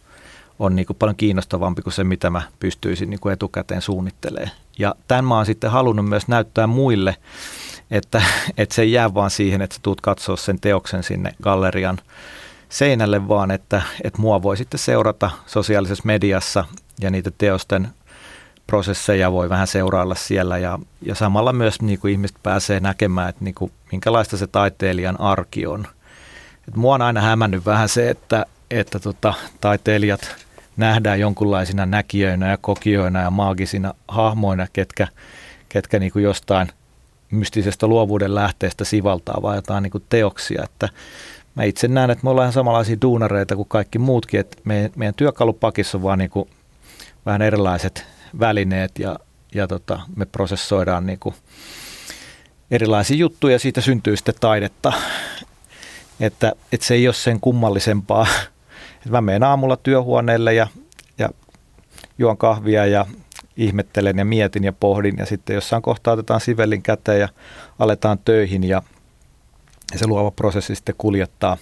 [0.59, 4.51] on niin kuin paljon kiinnostavampi kuin se, mitä mä pystyisin niin kuin etukäteen suunnittelemaan.
[4.81, 7.17] Ja tämän mä oon sitten halunnut myös näyttää muille,
[7.91, 8.23] että,
[8.59, 11.99] että se ei jää vaan siihen, että sä tuut katsoa sen teoksen sinne gallerian
[12.69, 16.65] seinälle, vaan että, että mua voi sitten seurata sosiaalisessa mediassa
[17.01, 17.89] ja niitä teosten
[18.67, 23.45] prosesseja voi vähän seurailla siellä ja, ja samalla myös niin kuin ihmiset pääsee näkemään, että
[23.45, 25.87] niin kuin, minkälaista se taiteilijan arki on.
[26.69, 30.37] Et mua on aina hämännyt vähän se, että, että tota, taiteilijat
[30.77, 35.09] nähdään jonkunlaisina näkijöinä ja kokijoina ja maagisina hahmoina, ketkä,
[35.69, 36.69] ketkä niin kuin jostain
[37.31, 40.63] mystisestä luovuuden lähteestä sivaltaa vai jotain niin kuin teoksia.
[40.65, 40.89] Että
[41.55, 45.99] mä itse näen, että me ollaan samanlaisia duunareita kuin kaikki muutkin, että meidän, meidän työkalupakissa
[45.99, 46.51] on vaan niin kuin
[47.27, 48.07] vähän erilaiset
[48.41, 49.17] välineet ja,
[49.55, 51.35] ja tota, me prosessoidaan niin kuin
[52.71, 54.93] erilaisia juttuja ja siitä syntyy sitten taidetta.
[56.21, 58.27] Että, että se ei ole sen kummallisempaa.
[59.01, 60.67] Että mä menen aamulla työhuoneelle ja,
[61.19, 61.29] ja
[62.19, 63.07] juon kahvia ja
[63.57, 67.29] ihmettelen ja mietin ja pohdin ja sitten jossain kohtaa otetaan sivellin käteen ja
[67.79, 68.83] aletaan töihin ja,
[69.93, 71.57] ja se luova prosessi sitten kuljettaa,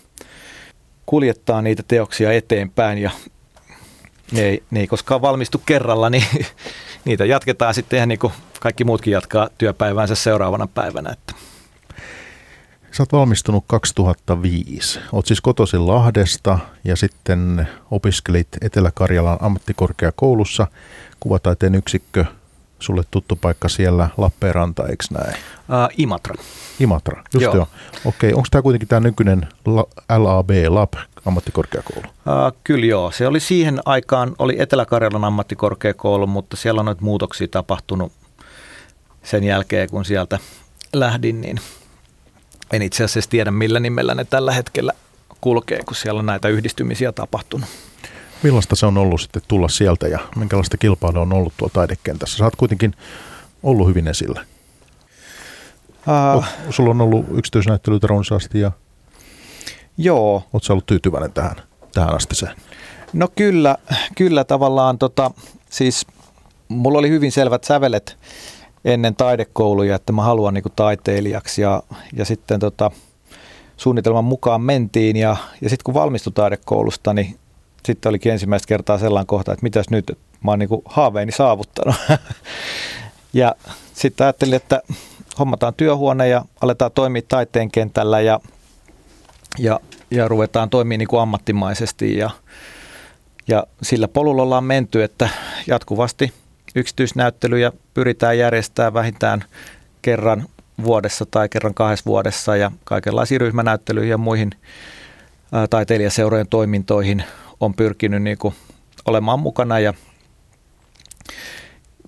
[1.07, 3.11] kuljettaa niitä teoksia eteenpäin ja
[4.33, 6.25] ne ei, ne ei koskaan valmistu kerralla, niin
[7.05, 11.11] niitä jatketaan sitten ihan niin kuin kaikki muutkin jatkaa työpäiväänsä seuraavana päivänä.
[11.11, 11.35] Että.
[12.93, 15.01] Sä oot valmistunut 2005.
[15.13, 20.67] Oot siis kotoisin Lahdesta ja sitten opiskelit Etelä-Karjalan ammattikorkeakoulussa
[21.21, 22.25] kuvataiteen yksikkö.
[22.79, 25.35] Sulle tuttu paikka siellä Lappeenranta, eikö näin?
[25.35, 26.35] Uh, Imatra.
[26.81, 27.55] Imatra, just joo.
[27.55, 27.69] joo.
[28.05, 29.49] Okei, onko tämä kuitenkin tämä nykyinen
[30.19, 30.93] LAB, LAB
[31.27, 32.07] ammattikorkeakoulu?
[32.09, 33.11] Uh, kyllä joo.
[33.11, 38.13] Se oli siihen aikaan, oli Etelä-Karjalan ammattikorkeakoulu, mutta siellä on noita muutoksia tapahtunut
[39.23, 40.39] sen jälkeen, kun sieltä
[40.93, 41.57] lähdin, niin
[42.73, 44.93] en itse asiassa tiedä millä nimellä ne tällä hetkellä
[45.41, 47.69] kulkee, kun siellä on näitä yhdistymisiä tapahtunut.
[48.43, 52.37] Millaista se on ollut sitten tulla sieltä ja minkälaista kilpailua on ollut tuolla taidekentässä?
[52.39, 52.95] Sä oot kuitenkin
[53.63, 54.45] ollut hyvin esillä.
[56.37, 58.73] Uh, Sulla on ollut yksityisnäyttelyitä runsaasti ja
[59.99, 60.43] Joo.
[60.53, 61.57] Oletko ollut tyytyväinen tähän,
[61.95, 62.47] tähän asti se?
[63.13, 63.77] No kyllä,
[64.17, 65.31] kyllä tavallaan tota,
[65.71, 66.07] siis
[66.69, 68.17] mulla oli hyvin selvät sävelet
[68.85, 71.83] ennen taidekouluja, että mä haluan niin taiteilijaksi ja,
[72.17, 72.91] ja sitten tota,
[73.77, 77.39] suunnitelman mukaan mentiin ja, ja sitten kun valmistui taidekoulusta, niin
[77.87, 81.97] sitten olikin ensimmäistä kertaa sellainen kohta, että mitäs nyt, mä oon niin haaveeni saavuttanut.
[83.33, 83.55] Ja
[83.93, 84.83] sitten ajattelin, että
[85.39, 88.41] hommataan työhuone ja aletaan toimia taiteen kentällä ja,
[89.59, 92.31] ja, ja ruvetaan toimia niin kuin ammattimaisesti ja,
[93.49, 95.29] ja sillä polulla ollaan menty, että
[95.67, 96.33] jatkuvasti
[96.79, 99.45] yksityisnäyttelyjä pyritään järjestämään vähintään
[100.03, 100.45] kerran
[100.85, 104.51] vuodessa tai kerran kahdessa vuodessa ja kaikenlaisiin ryhmänäyttelyihin ja muihin
[105.71, 107.25] taiteilijaseurojen toimintoihin
[107.61, 108.55] on pyrkinyt niin kuin
[109.07, 109.79] olemaan mukana.
[109.79, 109.95] Ja,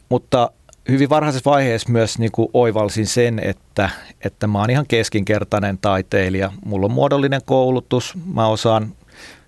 [0.08, 0.50] mutta
[0.88, 3.90] hyvin varhaisessa vaiheessa myös niin kuin oivalsin sen, että,
[4.24, 6.52] että mä oon ihan keskinkertainen taiteilija.
[6.64, 8.92] Mulla on muodollinen koulutus, mä osaan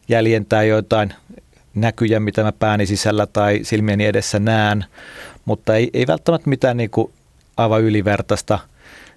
[0.08, 1.14] jäljentää joitain
[1.74, 4.84] näkyjä, mitä mä pääni sisällä tai silmieni edessä näen,
[5.44, 7.12] mutta ei, ei välttämättä mitään niin kuin
[7.56, 8.58] aivan ylivertaista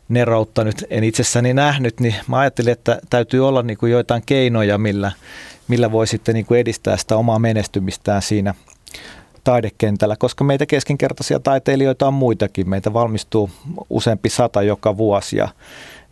[0.10, 4.78] neroutta nyt en itsessäni nähnyt, niin mä ajattelin, että täytyy olla niin kuin joitain keinoja,
[4.78, 5.12] millä,
[5.68, 8.54] millä voi sitten niin kuin edistää sitä omaa menestymistään siinä
[9.44, 12.70] taidekentällä, koska meitä keskinkertaisia taiteilijoita on muitakin.
[12.70, 13.50] Meitä valmistuu
[13.89, 15.48] useampi sata joka vuosi ja,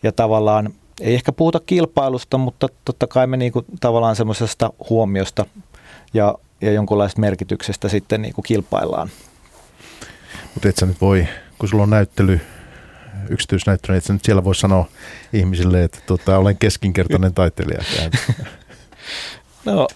[0.04, 5.46] ja tavallaan ei ehkä puhuta kilpailusta, mutta totta kai me niinku tavallaan semmoisesta huomiosta
[6.14, 9.10] ja, ja jonkunlaista merkityksestä sitten niinku kilpaillaan.
[10.54, 12.42] Mutta et sä nyt voi, kun sulla on näyttely,
[13.30, 14.88] yksityisnäyttely, niin et sä nyt siellä voi sanoa
[15.34, 17.84] ihmisille, että tota, olen keskinkertainen taiteilija.
[19.66, 19.88] no,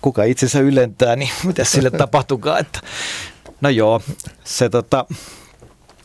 [0.00, 2.60] kuka itsensä ylentää, niin mitä sille tapahtukaan.
[2.60, 2.80] Että,
[3.60, 4.02] no joo,
[4.44, 5.04] se, tota,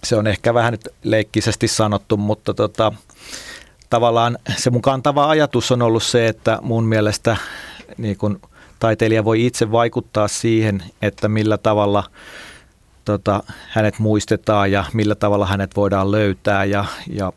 [0.03, 2.91] se on ehkä vähän nyt leikkisesti sanottu, mutta tota,
[3.89, 7.37] tavallaan se mun kantava ajatus on ollut se, että mun mielestä
[7.97, 8.39] niin kun
[8.85, 12.03] taiteilija voi itse vaikuttaa siihen, että millä tavalla
[13.05, 16.65] tota, hänet muistetaan ja millä tavalla hänet voidaan löytää.
[16.65, 17.33] Ja, ja,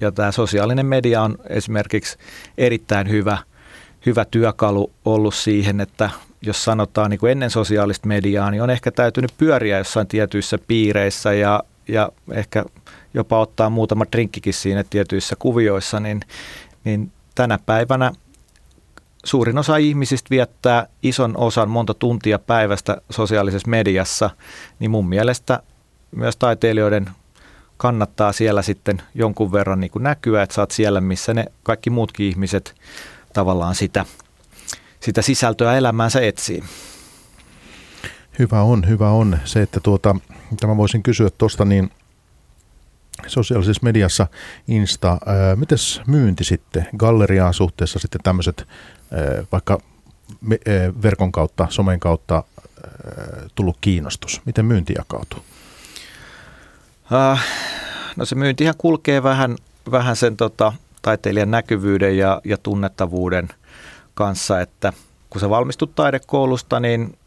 [0.00, 2.18] ja tämä sosiaalinen media on esimerkiksi
[2.58, 3.38] erittäin hyvä,
[4.06, 6.10] hyvä työkalu ollut siihen, että
[6.42, 11.32] jos sanotaan niin kuin ennen sosiaalista mediaa, niin on ehkä täytynyt pyöriä jossain tietyissä piireissä
[11.32, 12.64] ja, ja ehkä
[13.14, 16.20] jopa ottaa muutama drinkkikin siinä tietyissä kuvioissa, niin,
[16.84, 18.12] niin tänä päivänä–
[19.26, 24.30] suurin osa ihmisistä viettää ison osan monta tuntia päivästä sosiaalisessa mediassa,
[24.78, 25.62] niin mun mielestä
[26.16, 27.10] myös taiteilijoiden
[27.76, 32.26] kannattaa siellä sitten jonkun verran niin kuin näkyä, että saat siellä, missä ne kaikki muutkin
[32.26, 32.74] ihmiset
[33.32, 34.04] tavallaan sitä,
[35.00, 36.64] sitä sisältöä elämäänsä etsii.
[38.38, 39.38] Hyvä on, hyvä on.
[39.44, 40.16] Se, että tuota,
[40.60, 41.90] tämä voisin kysyä tuosta, niin
[43.26, 44.26] sosiaalisessa mediassa
[44.68, 45.18] Insta,
[45.56, 48.66] mites myynti sitten, galleriaan suhteessa sitten tämmöiset
[49.52, 49.78] vaikka
[51.02, 52.42] verkon kautta, somen kautta
[53.54, 54.40] tullut kiinnostus?
[54.44, 55.44] Miten myynti jakautuu?
[58.16, 59.56] No se myyntihän kulkee vähän,
[59.90, 63.48] vähän sen tota, taiteilijan näkyvyyden ja, ja tunnettavuuden
[64.14, 64.92] kanssa, että
[65.30, 67.18] kun sä valmistut taidekoulusta, niin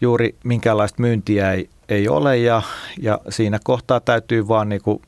[0.00, 2.62] juuri minkäänlaista myyntiä ei, ei ole ja,
[3.00, 5.02] ja siinä kohtaa täytyy vaan niinku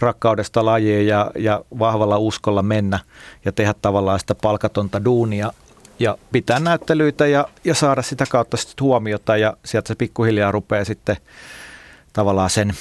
[0.00, 2.98] rakkaudesta lajiin ja, ja vahvalla uskolla mennä
[3.44, 5.52] ja tehdä tavallaan sitä palkatonta duunia
[5.98, 10.84] ja pitää näyttelyitä ja, ja saada sitä kautta sitten huomiota ja sieltä se pikkuhiljaa rupeaa
[10.84, 11.16] sitten
[12.12, 12.72] tavallaan sen,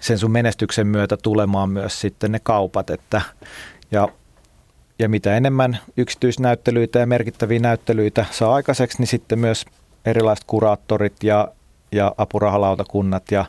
[0.00, 3.22] sen sun menestyksen myötä tulemaan myös sitten ne kaupat, että
[3.90, 4.08] ja,
[4.98, 9.64] ja mitä enemmän yksityisnäyttelyitä ja merkittäviä näyttelyitä saa aikaiseksi, niin sitten myös
[10.04, 11.48] erilaiset kuraattorit ja,
[11.92, 13.44] ja apurahalautakunnat ja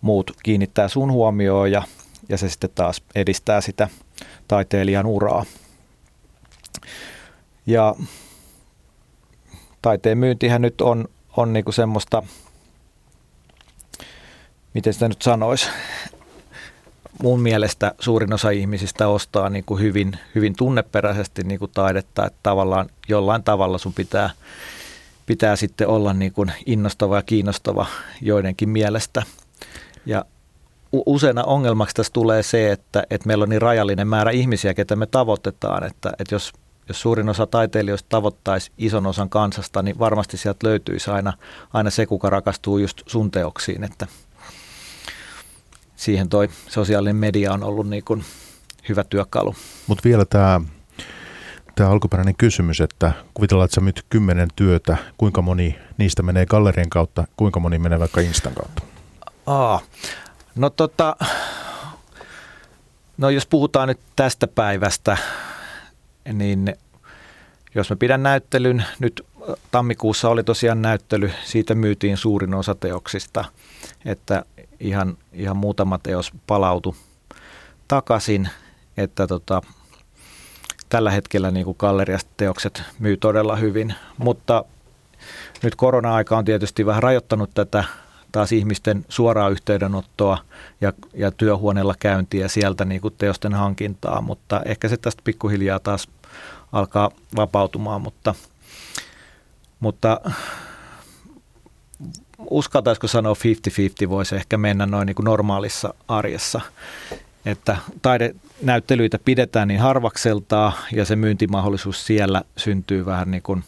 [0.00, 1.82] muut kiinnittää sun huomioon ja
[2.28, 3.88] ja se sitten taas edistää sitä
[4.48, 5.44] taiteilijan uraa.
[7.66, 7.94] Ja
[9.82, 12.22] taiteen myyntihän nyt on, on niinku semmoista,
[14.74, 15.68] miten sitä nyt sanoisi,
[17.22, 22.38] mun mielestä suurin osa ihmisistä ostaa niin kuin hyvin, hyvin tunneperäisesti niin kuin taidetta, että
[22.42, 24.30] tavallaan jollain tavalla sun pitää,
[25.26, 27.86] pitää sitten olla niin kuin innostava ja kiinnostava
[28.20, 29.22] joidenkin mielestä.
[30.06, 30.24] Ja
[30.92, 35.06] useina ongelmaksi tässä tulee se, että, että meillä on niin rajallinen määrä ihmisiä, ketä me
[35.06, 36.52] tavoitetaan, että, että jos,
[36.88, 41.32] jos suurin osa taiteilijoista tavoittaisi ison osan kansasta, niin varmasti sieltä löytyisi aina,
[41.72, 44.06] aina se, kuka rakastuu just sun teoksiin, että
[45.96, 48.24] siihen toi sosiaalinen media on ollut niin kuin
[48.88, 49.54] hyvä työkalu.
[49.86, 50.60] Mutta vielä tämä
[51.74, 56.90] tämä alkuperäinen kysymys, että kuvitellaan, että sä myyt kymmenen työtä, kuinka moni niistä menee gallerien
[56.90, 58.82] kautta, kuinka moni menee vaikka Instan kautta?
[59.46, 59.80] Aa,
[60.54, 61.16] No tota,
[63.18, 65.16] no jos puhutaan nyt tästä päivästä,
[66.32, 66.74] niin
[67.74, 69.26] jos mä pidän näyttelyn, nyt
[69.70, 73.44] tammikuussa oli tosiaan näyttely, siitä myytiin suurin osa teoksista,
[74.04, 74.44] että
[74.80, 76.96] ihan, ihan muutama teos palautu
[77.88, 78.48] takaisin,
[78.96, 79.62] että tota,
[80.88, 84.64] tällä hetkellä niin kuin galleriasta teokset myy todella hyvin, mutta
[85.62, 87.84] nyt korona-aika on tietysti vähän rajoittanut tätä
[88.32, 90.38] taas ihmisten suoraa yhteydenottoa
[90.80, 96.08] ja, ja työhuoneella käyntiä sieltä niin kuin teosten hankintaa, mutta ehkä se tästä pikkuhiljaa taas
[96.72, 98.34] alkaa vapautumaan, mutta,
[99.80, 100.20] mutta
[102.50, 103.34] uskaltaisiko sanoa
[104.06, 106.60] 50-50 voisi ehkä mennä noin niin kuin normaalissa arjessa,
[107.46, 113.64] että taidenäyttelyitä pidetään niin harvakseltaa ja se myyntimahdollisuus siellä syntyy vähän niin kuin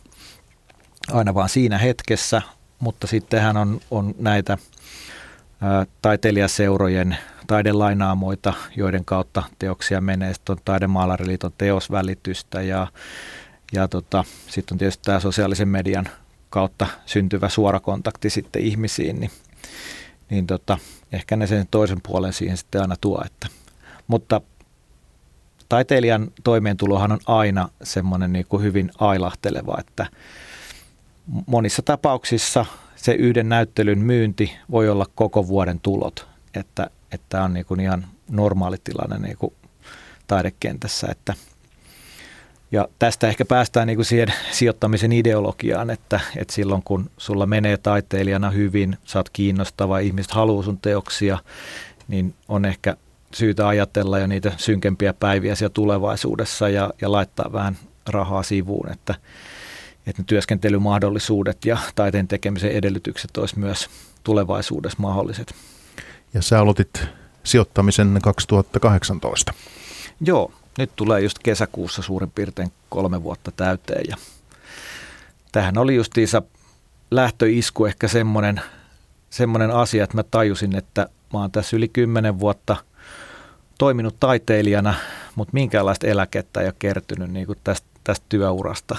[1.12, 2.42] aina vaan siinä hetkessä,
[2.78, 4.58] mutta sittenhän on, on näitä
[5.60, 10.34] ää, taiteilijaseurojen taidelainaamoita, joiden kautta teoksia menee.
[10.34, 12.86] Sitten on Taidemaalariliiton teosvälitystä ja,
[13.72, 16.08] ja tota, sitten on tietysti tämä sosiaalisen median
[16.50, 19.30] kautta syntyvä suora kontakti sitten ihmisiin, niin,
[20.30, 20.78] niin tota,
[21.12, 23.22] ehkä ne sen toisen puolen siihen sitten aina tuo.
[23.26, 23.48] Että,
[24.06, 24.40] mutta
[25.68, 30.06] taiteilijan toimeentulohan on aina semmoinen niin hyvin ailahteleva, että
[31.46, 37.66] monissa tapauksissa se yhden näyttelyn myynti voi olla koko vuoden tulot, että, että on niin
[37.66, 39.52] kuin ihan normaali tilanne niin kuin
[40.26, 41.34] taidekentässä, että–
[42.74, 47.76] ja tästä ehkä päästään niin kuin siihen sijoittamisen ideologiaan, että, että silloin kun sulla menee
[47.76, 51.38] taiteilijana hyvin, oot kiinnostava, ihmiset haluaa sun teoksia,
[52.08, 52.96] niin on ehkä
[53.34, 57.76] syytä ajatella jo niitä synkempiä päiviä siellä tulevaisuudessa ja, ja laittaa vähän
[58.08, 59.14] rahaa sivuun, että,
[60.06, 63.88] että ne työskentelymahdollisuudet ja taiteen tekemisen edellytykset olisi myös
[64.24, 65.54] tulevaisuudessa mahdolliset.
[66.34, 67.02] Ja sä aloitit
[67.44, 69.54] sijoittamisen 2018.
[70.20, 74.16] Joo, nyt tulee just kesäkuussa suurin piirtein kolme vuotta täyteen ja
[75.52, 76.42] tähän oli justiinsa
[77.10, 78.60] lähtöisku ehkä semmoinen,
[79.30, 82.76] semmoinen asia, että mä tajusin, että mä oon tässä yli kymmenen vuotta
[83.78, 84.94] toiminut taiteilijana,
[85.34, 88.96] mutta minkäänlaista eläkettä ei ole kertynyt niin kuin tästä, tästä työurasta.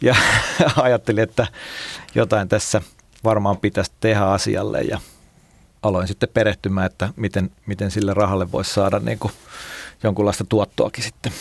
[0.00, 0.16] Ja
[0.76, 1.46] ajattelin, että
[2.14, 2.82] jotain tässä
[3.24, 5.00] varmaan pitäisi tehdä asialle ja
[5.82, 9.32] aloin sitten perehtymään, että miten, miten sille rahalle voisi saada niin kuin
[10.02, 11.32] jonkunlaista tuottoakin sitten.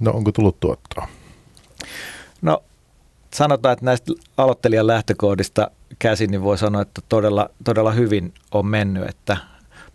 [0.00, 1.08] No onko tullut tuottoa?
[2.42, 2.62] No
[3.34, 9.08] sanotaan, että näistä aloittelijan lähtökohdista käsin, niin voi sanoa, että todella, todella hyvin on mennyt,
[9.08, 9.36] että,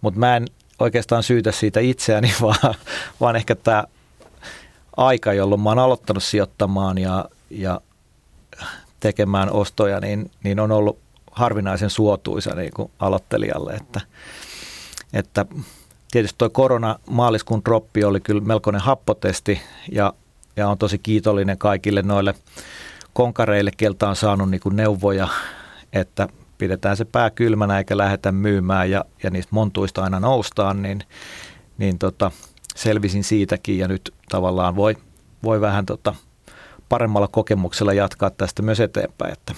[0.02, 0.46] mutta mä en
[0.80, 2.76] oikeastaan syytä siitä itseäni, vaan,
[3.22, 3.84] vaan ehkä tämä
[4.98, 7.82] aika, jolloin mä oon aloittanut sijoittamaan ja, ja
[9.00, 11.00] tekemään ostoja, niin, niin on ollut
[11.32, 14.02] harvinaisen suotuisa niin kuin aloittelijalle, että,
[15.14, 15.46] että
[16.12, 20.14] tietysti tuo korona maaliskuun droppi oli kyllä melkoinen happotesti ja,
[20.56, 22.36] ja on tosi kiitollinen kaikille noille
[23.14, 25.28] konkareille, keltä on saanut niin kuin neuvoja,
[25.94, 31.04] että pidetään se pää kylmänä eikä lähdetä myymään ja, ja niistä montuista aina noustaan, niin,
[31.78, 32.32] niin tota,
[32.76, 34.98] selvisin siitäkin ja nyt tavallaan voi,
[35.44, 36.16] voi vähän tota,
[36.90, 39.34] paremmalla kokemuksella jatkaa tästä myös eteenpäin.
[39.34, 39.54] Että.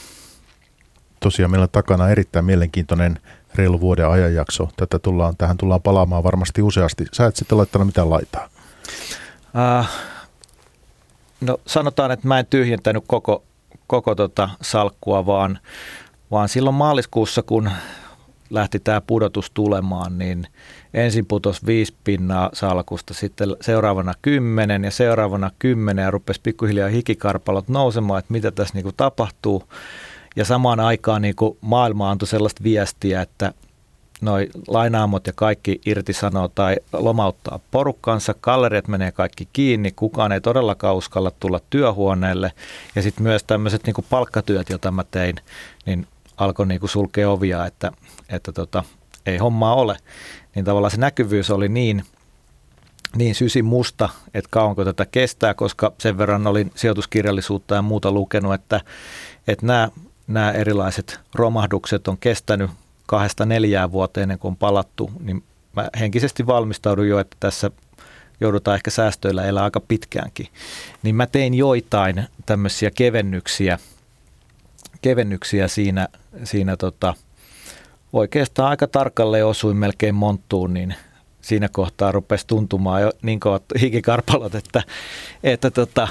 [1.19, 3.19] Tosiaan meillä on takana erittäin mielenkiintoinen
[3.55, 4.69] reilu vuoden ajanjakso.
[4.77, 7.05] Tätä tullaan, tähän tullaan palaamaan varmasti useasti.
[7.13, 8.49] Sä et sitten laittanut mitään laitaa.
[9.79, 9.89] Äh,
[11.41, 13.43] no sanotaan, että mä en tyhjentänyt koko,
[13.87, 15.59] koko tota salkkua, vaan,
[16.31, 17.71] vaan silloin maaliskuussa, kun
[18.49, 20.47] lähti tämä pudotus tulemaan, niin
[20.93, 27.67] ensin putosi viisi pinnaa salkusta, sitten seuraavana kymmenen ja seuraavana kymmenen ja rupesi pikkuhiljaa hikikarpalot
[27.67, 29.63] nousemaan, että mitä tässä niinku tapahtuu.
[30.36, 33.54] Ja samaan aikaan niin kuin maailma antoi sellaista viestiä, että
[34.21, 40.95] noi lainaamot ja kaikki irtisanoo tai lomauttaa porukkansa, galleriat menee kaikki kiinni, kukaan ei todellakaan
[40.95, 42.52] uskalla tulla työhuoneelle.
[42.95, 45.36] Ja sitten myös tämmöiset niin palkkatyöt, joita mä tein,
[45.86, 47.91] niin alkoi niin kuin sulkea ovia, että,
[48.30, 48.84] että tota,
[49.27, 49.97] ei hommaa ole.
[50.55, 52.03] Niin tavallaan se näkyvyys oli niin,
[53.15, 58.53] niin sysi musta, että kauanko tätä kestää, koska sen verran olin sijoituskirjallisuutta ja muuta lukenut,
[58.53, 58.81] että,
[59.47, 59.89] että nämä
[60.27, 62.71] nämä erilaiset romahdukset on kestänyt
[63.05, 65.43] kahdesta neljään vuoteen ennen kuin on palattu, niin
[65.75, 67.71] mä henkisesti valmistaudun jo, että tässä
[68.41, 70.47] joudutaan ehkä säästöillä elää aika pitkäänkin.
[71.03, 73.79] Niin mä tein joitain tämmöisiä kevennyksiä,
[75.01, 76.07] kevennyksiä siinä,
[76.43, 77.13] siinä tota,
[78.13, 80.96] oikeastaan aika tarkalleen osuin melkein monttuun, niin
[81.41, 84.84] siinä kohtaa rupesi tuntumaan jo niin kuin hikikarpalot, että,
[85.43, 86.08] että tota,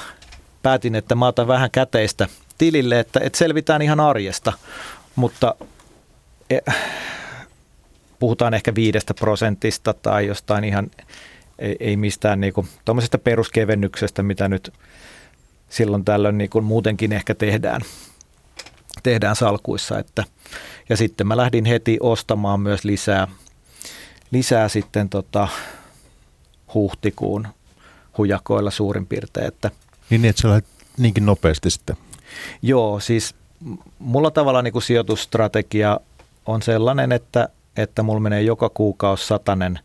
[0.62, 2.28] päätin, että mä otan vähän käteistä–
[2.58, 4.52] tilille, että, että selvitään ihan arjesta,
[5.16, 5.54] mutta
[6.50, 6.58] e,
[8.18, 10.90] puhutaan ehkä viidestä prosentista tai jostain ihan,
[11.58, 14.72] ei, ei mistään niinku, tuommoisesta peruskevennyksestä, mitä nyt
[15.68, 17.80] silloin tällöin niinku muutenkin ehkä tehdään,
[19.02, 19.98] tehdään salkuissa.
[19.98, 20.24] Että,
[20.88, 23.28] ja sitten mä lähdin heti ostamaan myös lisää,
[24.30, 25.48] lisää sitten tota,
[26.74, 27.48] huhtikuun
[28.18, 29.46] hujakoilla suurin piirtein.
[29.46, 29.70] Että,
[30.10, 30.66] niin, että sä lähdet
[30.98, 31.96] niinkin nopeasti sitten
[32.62, 33.34] Joo, siis
[33.98, 36.00] mulla tavallaan niin kuin sijoitusstrategia
[36.46, 39.78] on sellainen, että, että mulla menee joka kuukausi satanen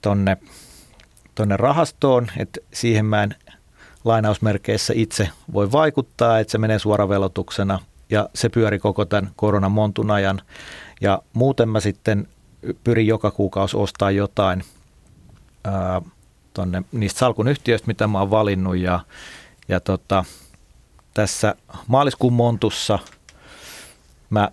[0.00, 0.36] tonne,
[1.34, 3.34] tonne rahastoon, että siihen mä en
[4.04, 7.80] lainausmerkeissä itse voi vaikuttaa, että se menee suoravelotuksena
[8.12, 10.42] ja se pyöri koko tämän koronan montun ajan.
[11.00, 12.28] Ja muuten mä sitten
[12.84, 14.64] pyrin joka kuukausi ostaa jotain
[15.64, 16.02] ää,
[16.54, 19.00] tonne niistä salkun yhtiöistä, mitä mä oon valinnut ja,
[19.68, 20.24] ja tota,
[21.14, 21.54] tässä
[21.86, 22.98] maaliskuun montussa
[24.30, 24.50] mä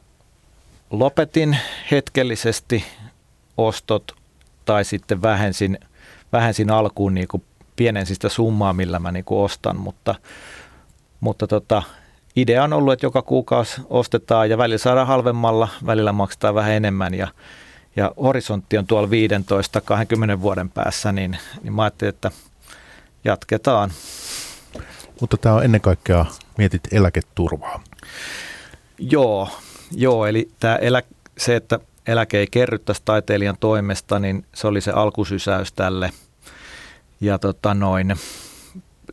[0.89, 1.57] lopetin
[1.91, 2.85] hetkellisesti
[3.57, 4.15] ostot
[4.65, 5.79] tai sitten vähensin,
[6.33, 7.43] vähensin alkuun niin kuin
[8.03, 10.15] sitä summaa, millä mä niin kuin ostan, mutta,
[11.19, 11.83] mutta tota,
[12.35, 17.13] idea on ollut, että joka kuukausi ostetaan ja välillä saadaan halvemmalla, välillä maksetaan vähän enemmän
[17.13, 17.27] ja,
[17.95, 19.09] ja horisontti on tuolla
[20.37, 22.31] 15-20 vuoden päässä, niin, niin mä ajattelin, että
[23.23, 23.91] jatketaan.
[25.21, 26.25] Mutta tämä on ennen kaikkea,
[26.57, 27.83] mietit eläketurvaa.
[28.99, 29.49] Joo,
[29.91, 31.03] joo eli tämä elä,
[31.37, 36.11] se, että eläke ei kerryttäisi taiteilijan toimesta, niin se oli se alkusysäys tälle.
[37.21, 38.15] Ja tota noin,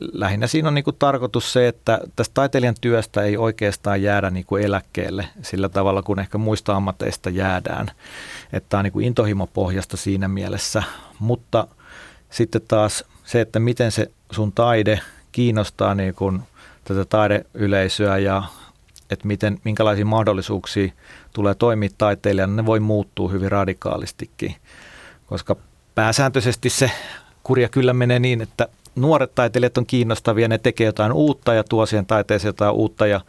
[0.00, 4.46] lähinnä siinä on niin kuin tarkoitus se, että tästä taiteilijan työstä ei oikeastaan jäädä niin
[4.46, 7.90] kuin eläkkeelle sillä tavalla, kun ehkä muista ammateista jäädään.
[8.52, 10.82] Että tämä on niin kuin intohimopohjasta siinä mielessä.
[11.18, 11.68] Mutta
[12.30, 15.00] sitten taas se, että miten se sun taide
[15.32, 16.42] kiinnostaa niin kuin
[16.84, 18.42] tätä taideyleisöä ja
[19.10, 20.92] että miten, minkälaisia mahdollisuuksia
[21.32, 24.54] tulee toimia taiteilijana, ne voi muuttua hyvin radikaalistikin,
[25.26, 25.56] koska
[25.94, 26.90] pääsääntöisesti se
[27.42, 31.86] kurja kyllä menee niin, että nuoret taiteilijat on kiinnostavia, ne tekee jotain uutta ja tuo
[31.86, 33.20] siihen taiteeseen jotain uutta ja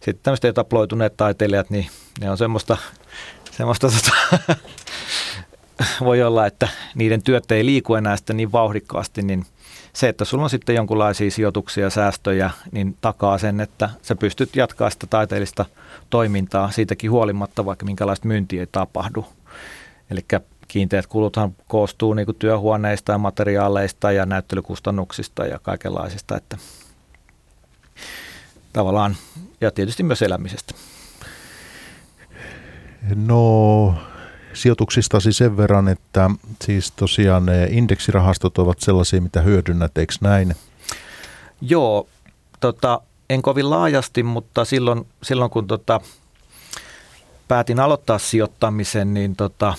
[0.00, 1.86] sitten tämmöiset etaploituneet taiteilijat, niin
[2.20, 2.76] ne on semmoista,
[3.56, 4.54] semmoista tota,
[6.04, 9.46] voi olla, että niiden työt ei liiku enää sitten niin vauhdikkaasti, niin
[9.92, 14.90] se, että sulla on sitten jonkinlaisia sijoituksia, säästöjä, niin takaa sen, että sä pystyt jatkaa
[14.90, 15.64] sitä taiteellista
[16.10, 19.26] toimintaa siitäkin huolimatta, vaikka minkälaista myyntiä ei tapahdu.
[20.10, 20.20] Eli
[20.74, 26.56] kiinteät kuluthan koostuu niin kuin työhuoneista ja materiaaleista ja näyttelykustannuksista ja kaikenlaisista, että
[28.72, 29.16] tavallaan,
[29.60, 30.74] ja tietysti myös elämisestä.
[33.14, 33.94] No
[34.52, 36.30] sijoituksistasi sen verran, että
[36.62, 40.54] siis tosiaan ne indeksirahastot ovat sellaisia, mitä hyödynnät, eikö näin?
[41.60, 42.08] Joo,
[42.60, 43.00] tota,
[43.30, 46.00] en kovin laajasti, mutta silloin, silloin kun tota,
[47.48, 49.74] päätin aloittaa sijoittamisen, niin tota,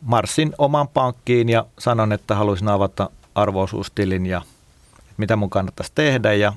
[0.00, 4.42] marssin oman pankkiin ja sanon, että haluaisin avata arvoisuustilin ja
[5.16, 6.32] mitä mun kannattaisi tehdä.
[6.32, 6.52] Ja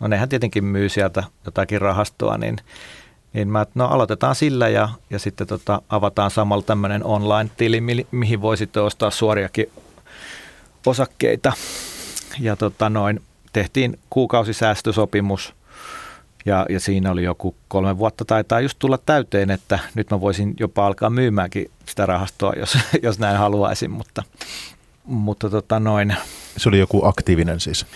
[0.00, 2.56] no nehän tietenkin myy sieltä jotakin rahastoa, niin,
[3.32, 8.40] niin mä, no aloitetaan sillä ja, ja sitten tota, avataan samalla tämmöinen online-tili, mi, mihin
[8.40, 9.70] voi sitten ostaa suoriakin
[10.86, 11.52] osakkeita.
[12.40, 13.22] Ja tota noin,
[13.52, 15.54] tehtiin kuukausisäästösopimus
[16.44, 20.54] ja, ja siinä oli joku kolme vuotta taitaa just tulla täyteen, että nyt mä voisin
[20.60, 24.22] jopa alkaa myymäänkin sitä rahastoa, jos, jos näin haluaisin, mutta,
[25.04, 26.16] mutta tota noin.
[26.56, 27.86] Se oli joku aktiivinen siis?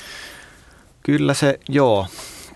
[1.03, 2.07] Kyllä se, joo.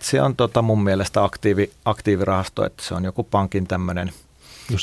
[0.01, 4.13] Se on tota mun mielestä aktiivi, aktiivirahasto, että se on joku pankin tämmöinen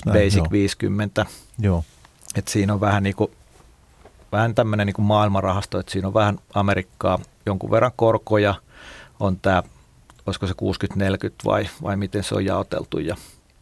[0.06, 0.47] Basic joo.
[0.51, 1.26] 50.
[1.60, 1.84] Joo.
[2.36, 3.32] Et siinä on vähän niin kuin,
[4.32, 8.56] vähän tämmöinen niin kuin maailmanrahasto, että siinä on vähän Amerikkaa, jonkun verran korkoja,
[9.20, 9.64] on tämä
[10.26, 10.53] olisiko se
[10.97, 12.99] 60-40 vai, vai miten se on jaoteltu.
[12.99, 13.15] Ja,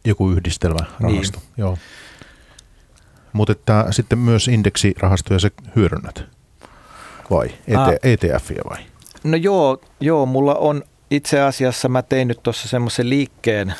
[0.05, 1.49] Joku yhdistelmä rahasto, niin.
[1.57, 1.77] joo.
[3.33, 6.23] Mutta että sitten myös indeksirahastoja se hyödynnät
[7.29, 8.77] vai ET, ETFiä vai?
[9.23, 13.73] No joo, joo, mulla on itse asiassa, mä tein nyt tuossa semmoisen liikkeen,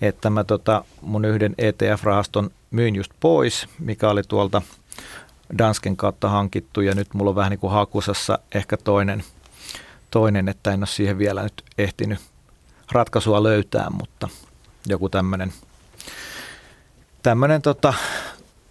[0.00, 4.62] että mä tota mun yhden ETF-rahaston myin just pois, mikä oli tuolta
[5.58, 9.24] Dansken kautta hankittu ja nyt mulla on vähän niin kuin hakusassa ehkä toinen–
[10.12, 12.18] toinen, että en ole siihen vielä nyt ehtinyt
[12.92, 14.28] ratkaisua löytää, mutta
[14.86, 15.52] joku tämmöinen,
[17.22, 17.94] tämmöinen tota,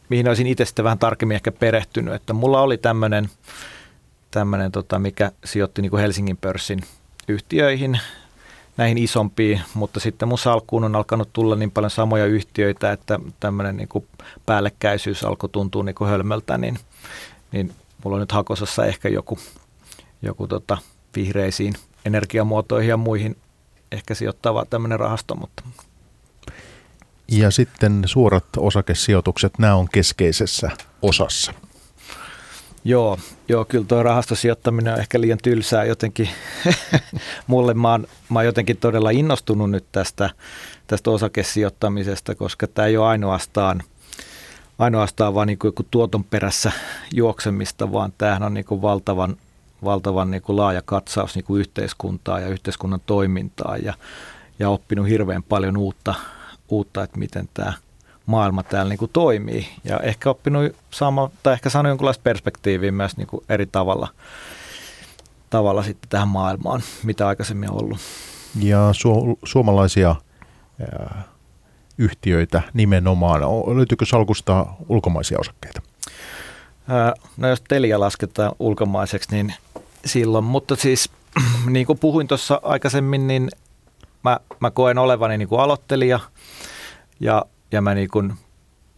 [0.10, 3.30] mihin olisin itse sitten vähän tarkemmin ehkä perehtynyt, että mulla oli tämmöinen,
[4.32, 6.82] tämmöinen tota, mikä sijoitti niin kuin Helsingin pörssin
[7.28, 8.00] yhtiöihin,
[8.78, 13.78] näihin isompiin, mutta sitten mun salkkuun on alkanut tulla niin paljon samoja yhtiöitä, että tämmöinen
[13.78, 14.08] niin kuin
[14.46, 16.80] päällekkäisyys alkoi tuntua niin kuin hölmöltä, niin,
[17.52, 17.74] niin
[18.04, 19.40] mulla on nyt hakosassa ehkä joku,
[20.22, 20.78] joku tota,
[21.16, 21.74] vihreisiin
[22.06, 23.38] energiamuotoihin ja muihin
[23.92, 25.64] ehkä sijoittava tämmöinen rahasto, mutta
[27.32, 31.54] ja sitten suorat osakesijoitukset, nämä on keskeisessä osassa.
[32.84, 36.30] Joo, joo kyllä tuo rahastosijoittaminen on ehkä liian tylsää jotenkin.
[37.48, 40.30] Mulle mä oon, mä oon jotenkin todella innostunut nyt tästä,
[40.88, 43.84] tästä osakesijoittamisesta, koska tämä ei ole ainoastaan,
[44.80, 46.72] ainoastaan vaan niin kuin tuoton perässä
[47.14, 49.38] juoksemista, vaan tämähän on niin kuin valtavan
[49.84, 53.94] valtavan niin kuin laaja katsaus niin kuin yhteiskuntaa ja yhteiskunnan toimintaa ja,
[54.60, 56.16] ja oppinut hirveän paljon uutta,
[56.70, 57.74] uutta, että miten tämä
[58.26, 59.68] maailma täällä niin kuin toimii.
[59.84, 64.08] Ja ehkä oppinut sama, tai ehkä saanut jonkinlaista perspektiiviä myös niin kuin eri tavalla,
[65.50, 68.00] tavalla sitten tähän maailmaan, mitä aikaisemmin on ollut.
[68.60, 70.16] Ja su- suomalaisia
[70.82, 71.24] ää,
[71.98, 73.42] yhtiöitä nimenomaan,
[73.76, 75.82] löytyykö salkusta ulkomaisia osakkeita?
[77.38, 79.54] No jos Telia lasketaan ulkomaiseksi, niin
[80.06, 81.10] silloin, mutta siis
[81.70, 83.50] niin kuin puhuin tuossa aikaisemmin, niin
[84.24, 86.20] mä, mä koen olevani niin kuin aloittelija
[87.20, 88.34] ja, ja mä niin kuin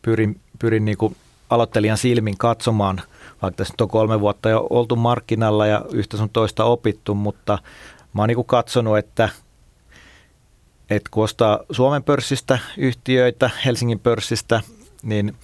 [0.01, 1.15] pyrin, pyrin niin kuin
[1.49, 3.01] aloittelijan silmin katsomaan,
[3.41, 7.57] vaikka tässä nyt on kolme vuotta jo oltu markkinalla ja yhtä sun toista opittu, mutta
[8.13, 9.29] mä oon niin kuin katsonut, että,
[10.89, 14.61] että kun ostaa Suomen pörssistä yhtiöitä, Helsingin pörssistä,
[15.03, 15.35] niin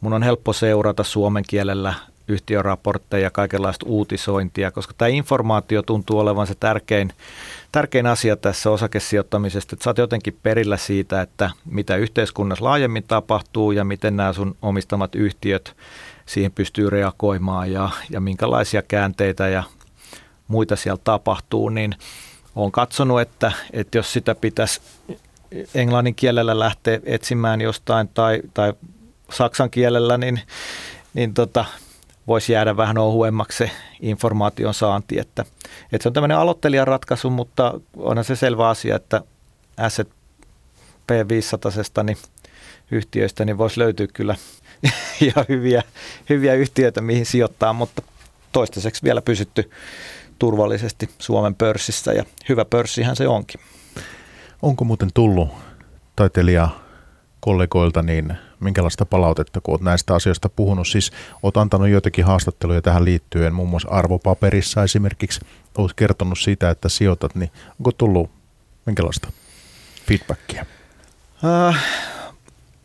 [0.00, 1.94] mun on helppo seurata suomen kielellä
[2.28, 7.12] yhtiöraportteja ja kaikenlaista uutisointia, koska tämä informaatio tuntuu olevan se tärkein,
[7.72, 13.72] tärkein asia tässä osakesijoittamisesta, että sä oot jotenkin perillä siitä, että mitä yhteiskunnassa laajemmin tapahtuu
[13.72, 15.76] ja miten nämä sun omistamat yhtiöt
[16.26, 19.62] siihen pystyy reagoimaan ja, ja minkälaisia käänteitä ja
[20.48, 21.94] muita siellä tapahtuu, niin
[22.56, 24.80] olen katsonut, että, että jos sitä pitäisi
[25.74, 28.72] englannin kielellä lähteä etsimään jostain tai, tai
[29.30, 30.40] saksan kielellä, niin,
[31.14, 31.64] niin tota,
[32.26, 33.70] voisi jäädä vähän ohuemmaksi se
[34.00, 35.18] informaation saanti.
[35.18, 35.44] Että,
[35.92, 39.22] että se on tämmöinen aloittelijan ratkaisu, mutta onhan se selvä asia, että
[39.76, 40.08] asset
[41.12, 42.16] P500 niin
[42.90, 44.36] yhtiöistä niin voisi löytyä kyllä
[45.20, 45.82] ihan hyviä,
[46.28, 48.02] hyviä yhtiöitä, mihin sijoittaa, mutta
[48.52, 49.70] toistaiseksi vielä pysytty
[50.38, 53.60] turvallisesti Suomen pörssissä ja hyvä pörssihän se onkin.
[54.62, 55.48] Onko muuten tullut
[56.16, 56.68] taiteilija
[57.40, 60.88] kollegoilta niin minkälaista palautetta, kun olet näistä asioista puhunut.
[60.88, 61.12] Siis
[61.42, 65.40] olet antanut joitakin haastatteluja tähän liittyen, muun muassa arvopaperissa esimerkiksi.
[65.78, 68.30] Olet kertonut siitä, että sijoitat, niin onko tullut
[68.86, 69.32] minkälaista
[70.06, 70.66] feedbackia?
[71.68, 71.84] Äh,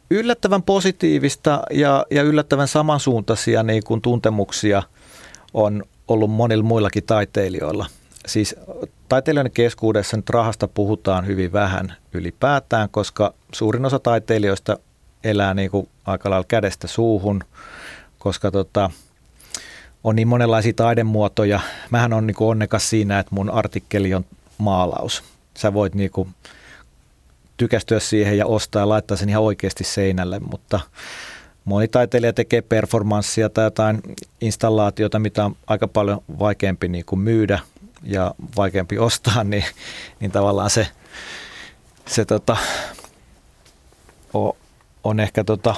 [0.10, 4.84] yllättävän positiivista ja, ja yllättävän samansuuntaisia niin kuin tuntemuksia
[5.54, 7.86] on ollut monilla muillakin taiteilijoilla.
[8.26, 8.56] Siis
[9.14, 14.78] taiteilijoiden keskuudessa nyt rahasta puhutaan hyvin vähän ylipäätään, koska suurin osa taiteilijoista
[15.24, 17.44] elää niin kuin aika lailla kädestä suuhun,
[18.20, 18.90] koska tota,
[20.04, 21.60] on niin monenlaisia taidemuotoja.
[21.90, 24.26] Mähän on niin kuin onnekas siinä, että mun artikkeli on
[24.58, 25.24] maalaus.
[25.58, 26.30] Sä voit niin kuin
[27.58, 30.80] tykästyä siihen ja ostaa ja laittaa sen ihan oikeasti seinälle, mutta
[31.66, 34.02] moni taiteilija tekee performanssia tai jotain
[34.42, 37.60] installaatiota, mitä on aika paljon vaikeampi niin kuin myydä
[38.04, 39.66] ja vaikeampi ostaa, niin,
[40.20, 40.88] niin tavallaan se,
[42.08, 42.58] se tota,
[45.04, 45.76] on ehkä tota,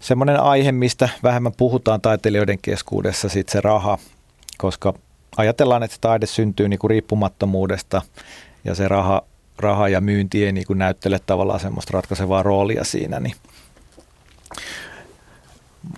[0.00, 3.98] semmoinen aihe, mistä vähemmän puhutaan taiteilijoiden keskuudessa, sit se raha,
[4.58, 4.94] koska
[5.36, 8.02] ajatellaan, että taide syntyy niin kuin riippumattomuudesta
[8.64, 9.22] ja se raha,
[9.58, 13.20] raha ja myynti ei niin kuin näyttele tavallaan semmoista ratkaisevaa roolia siinä.
[13.20, 13.36] Niin.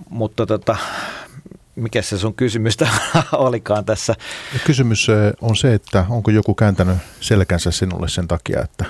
[0.08, 0.76] Mutta tota,
[1.76, 2.88] mikä se sun kysymystä
[3.32, 4.14] olikaan tässä?
[4.66, 5.06] Kysymys
[5.40, 8.84] on se, että onko joku kääntänyt selkänsä sinulle sen takia, että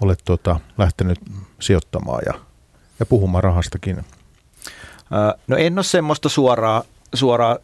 [0.00, 1.18] olet tuota, lähtenyt
[1.60, 2.34] sijoittamaan ja
[3.00, 4.04] ja puhumaan rahastakin?
[5.46, 6.82] No en ole semmoista suoraa,
[7.14, 7.58] suoraa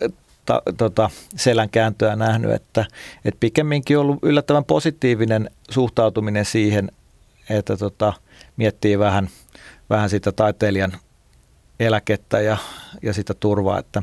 [0.47, 2.85] ta, tota, selänkääntöä nähnyt, että,
[3.25, 6.93] että pikemminkin on ollut yllättävän positiivinen suhtautuminen siihen,
[7.51, 8.13] että tota,
[8.57, 9.29] miettii vähän,
[9.91, 10.93] vähän sitä taiteilijan
[11.81, 12.57] eläkettä ja,
[13.03, 14.03] ja sitä turvaa, että,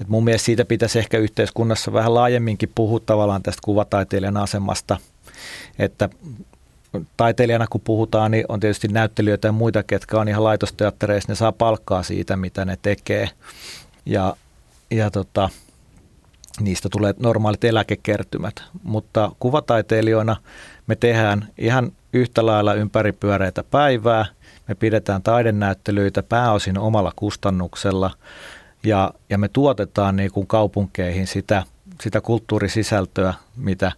[0.00, 4.96] että mun mielestä siitä pitäisi ehkä yhteiskunnassa vähän laajemminkin puhua tavallaan tästä kuvataiteilijan asemasta,
[5.78, 6.08] että
[7.16, 11.52] taiteilijana kun puhutaan, niin on tietysti näyttelijöitä ja muita, ketkä on ihan laitosteattereissa, ne saa
[11.52, 13.30] palkkaa siitä, mitä ne tekee.
[14.06, 14.36] Ja,
[14.90, 15.48] ja tota,
[16.60, 18.62] niistä tulee normaalit eläkekertymät.
[18.82, 20.36] Mutta kuvataiteilijoina
[20.86, 24.26] me tehdään ihan yhtä lailla ympäripyöreitä päivää.
[24.68, 28.10] Me pidetään taidenäyttelyitä pääosin omalla kustannuksella
[28.86, 31.62] ja, ja me tuotetaan niin kuin kaupunkeihin sitä,
[32.00, 33.92] sitä kulttuurisisältöä, mitä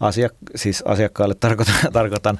[0.00, 2.38] asiak- siis asiakkaille tarkoitan, tarkoitan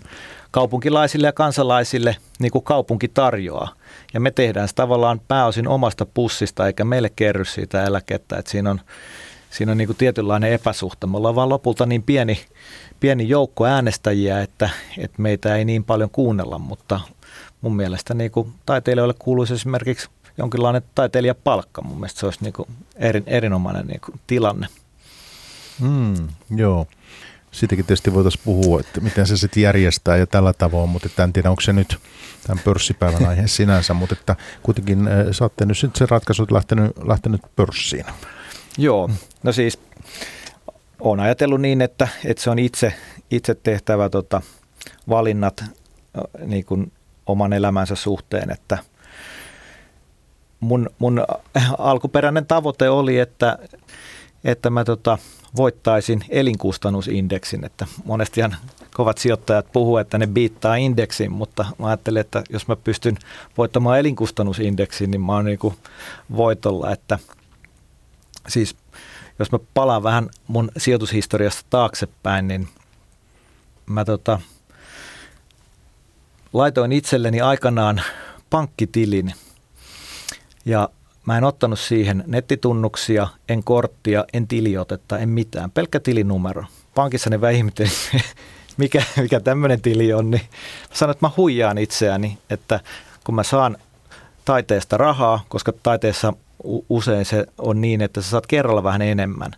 [0.50, 3.74] kaupunkilaisille ja kansalaisille niin kuin kaupunki tarjoaa.
[4.14, 8.36] Ja me tehdään se tavallaan pääosin omasta pussista, eikä meille kerry siitä eläkettä.
[8.36, 8.80] Että siinä on,
[9.50, 11.06] siinä on niin kuin tietynlainen epäsuhta.
[11.06, 12.40] Me ollaan vaan lopulta niin pieni,
[13.00, 17.00] pieni joukko äänestäjiä, että, että meitä ei niin paljon kuunnella, mutta
[17.60, 20.08] mun mielestä niin kuin taiteilijoille kuuluisi esimerkiksi
[20.40, 21.82] jonkinlainen taiteilijapalkka.
[21.82, 24.66] Mun mielestä se olisi niin kuin erin, erinomainen niin kuin tilanne.
[25.80, 26.86] Mm, joo.
[27.50, 31.32] Siitäkin tietysti voitaisiin puhua, että miten se sitten järjestää ja tällä tavoin, mutta että en
[31.32, 31.98] tiedä, onko se nyt
[32.46, 37.40] tämän pörssipäivän aihe sinänsä, mutta että kuitenkin äh, saatte nyt sitten se ratkaisu lähtenyt, lähtenyt
[37.56, 38.04] pörssiin.
[38.78, 39.10] Joo,
[39.42, 39.78] no siis
[41.00, 42.94] olen ajatellut niin, että, että se on itse,
[43.30, 44.42] itse tehtävä tota,
[45.08, 45.64] valinnat
[46.46, 46.92] niin kuin
[47.26, 48.78] oman elämänsä suhteen, että
[50.60, 51.24] mun, mun
[51.78, 53.58] alkuperäinen tavoite oli, että,
[54.44, 55.18] että mä tota,
[55.56, 58.56] voittaisin elinkustannusindeksin, että monestihan
[58.94, 63.16] kovat sijoittajat puhuu, että ne biittaa indeksin, mutta mä ajattelin, että jos mä pystyn
[63.58, 65.58] voittamaan elinkustannusindeksin, niin mä oon niin
[66.36, 67.18] voitolla, että
[68.48, 68.76] siis
[69.38, 72.68] jos mä palaan vähän mun sijoitushistoriasta taaksepäin, niin
[73.86, 74.40] mä tota,
[76.52, 78.02] laitoin itselleni aikanaan
[78.50, 79.34] pankkitilin
[80.64, 80.88] ja
[81.26, 86.64] mä en ottanut siihen nettitunnuksia, en korttia, en tiliotetta, en mitään, pelkkä tilinumero.
[86.94, 87.90] Pankissa ne vähimmäten,
[88.76, 90.42] mikä, mikä tämmöinen tili on, niin
[90.92, 92.80] sanoin, että mä huijaan itseäni, että
[93.24, 93.76] kun mä saan
[94.44, 96.32] taiteesta rahaa, koska taiteessa
[96.88, 99.52] usein se on niin, että sä saat kerralla vähän enemmän,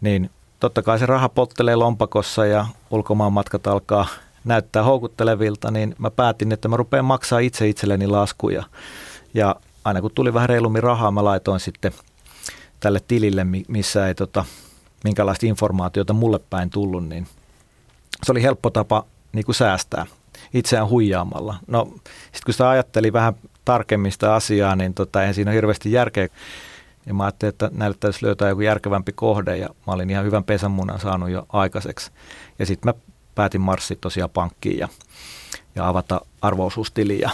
[0.00, 4.06] niin totta kai se raha pottelee lompakossa ja ulkomaan matkat alkaa
[4.44, 8.64] näyttää houkuttelevilta, niin mä päätin, että mä rupean maksaa itse itselleni laskuja.
[9.34, 11.92] Ja aina kun tuli vähän reilummin rahaa, mä laitoin sitten
[12.80, 14.44] tälle tilille, missä ei tota,
[15.04, 17.26] minkälaista informaatiota mulle päin tullut, niin
[18.22, 20.06] se oli helppo tapa niin kuin säästää
[20.54, 21.56] itseään huijaamalla.
[21.66, 21.84] No
[22.22, 26.28] sitten kun sitä ajatteli vähän tarkemmin sitä asiaa, niin tota, en siinä ole hirveästi järkeä.
[27.06, 30.44] Ja mä ajattelin, että näille täytyisi löytää joku järkevämpi kohde ja mä olin ihan hyvän
[30.44, 32.10] pesänmunan saanut jo aikaiseksi.
[32.58, 33.00] Ja sitten mä
[33.34, 34.88] päätin marssia tosiaan pankkiin ja,
[35.74, 37.30] ja avata arvousuustili ja,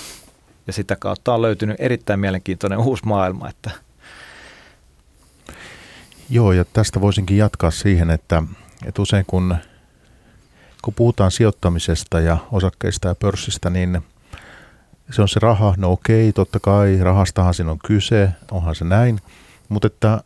[0.67, 3.49] ja sitä kautta on löytynyt erittäin mielenkiintoinen uusi maailma.
[3.49, 3.71] Että
[6.31, 8.43] Joo, ja tästä voisinkin jatkaa siihen, että,
[8.87, 9.57] että usein kun,
[10.83, 14.03] kun puhutaan sijoittamisesta ja osakkeista ja pörssistä, niin
[15.11, 19.21] se on se raha, no okei, totta kai, rahastahan siinä on kyse, onhan se näin,
[19.69, 20.21] mutta että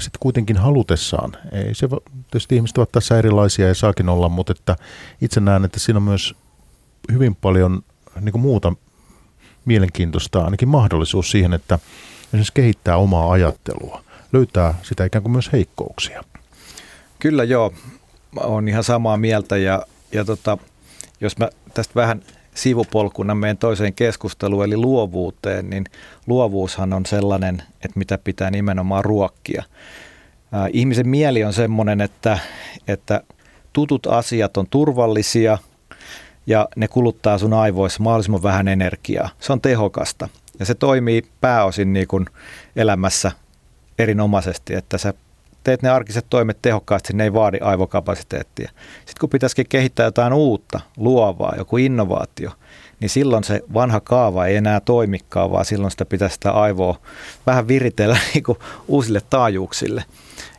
[0.00, 1.88] sitten kuitenkin halutessaan, ei se,
[2.30, 4.76] tietysti ihmiset ovat tässä erilaisia ja saakin olla, mutta että
[5.20, 6.34] itse näen, että siinä on myös
[7.12, 7.82] hyvin paljon
[8.20, 8.72] niin kuin muuta
[9.64, 11.78] mielenkiintoista, ainakin mahdollisuus siihen, että
[12.24, 16.24] esimerkiksi kehittää omaa ajattelua, löytää sitä ikään kuin myös heikkouksia.
[17.18, 17.74] Kyllä joo,
[18.36, 20.58] on ihan samaa mieltä ja, ja tota,
[21.20, 22.22] jos mä tästä vähän
[22.54, 25.84] sivupolkuna meidän toiseen keskusteluun eli luovuuteen, niin
[26.26, 29.62] luovuushan on sellainen, että mitä pitää nimenomaan ruokkia.
[30.72, 32.38] Ihmisen mieli on sellainen, että,
[32.88, 33.22] että
[33.72, 35.58] tutut asiat on turvallisia
[36.46, 39.28] ja ne kuluttaa sun aivoissa mahdollisimman vähän energiaa.
[39.40, 40.28] Se on tehokasta
[40.58, 42.26] ja se toimii pääosin niin kuin
[42.76, 43.32] elämässä
[43.98, 45.14] erinomaisesti, että sä
[45.64, 48.70] teet ne arkiset toimet tehokkaasti, ne ei vaadi aivokapasiteettia.
[48.98, 52.50] Sitten kun pitäisikin kehittää jotain uutta, luovaa, joku innovaatio,
[53.00, 56.98] niin silloin se vanha kaava ei enää toimikaan, vaan silloin sitä pitäisi sitä aivoa
[57.46, 60.04] vähän viritellä niin kuin uusille taajuuksille.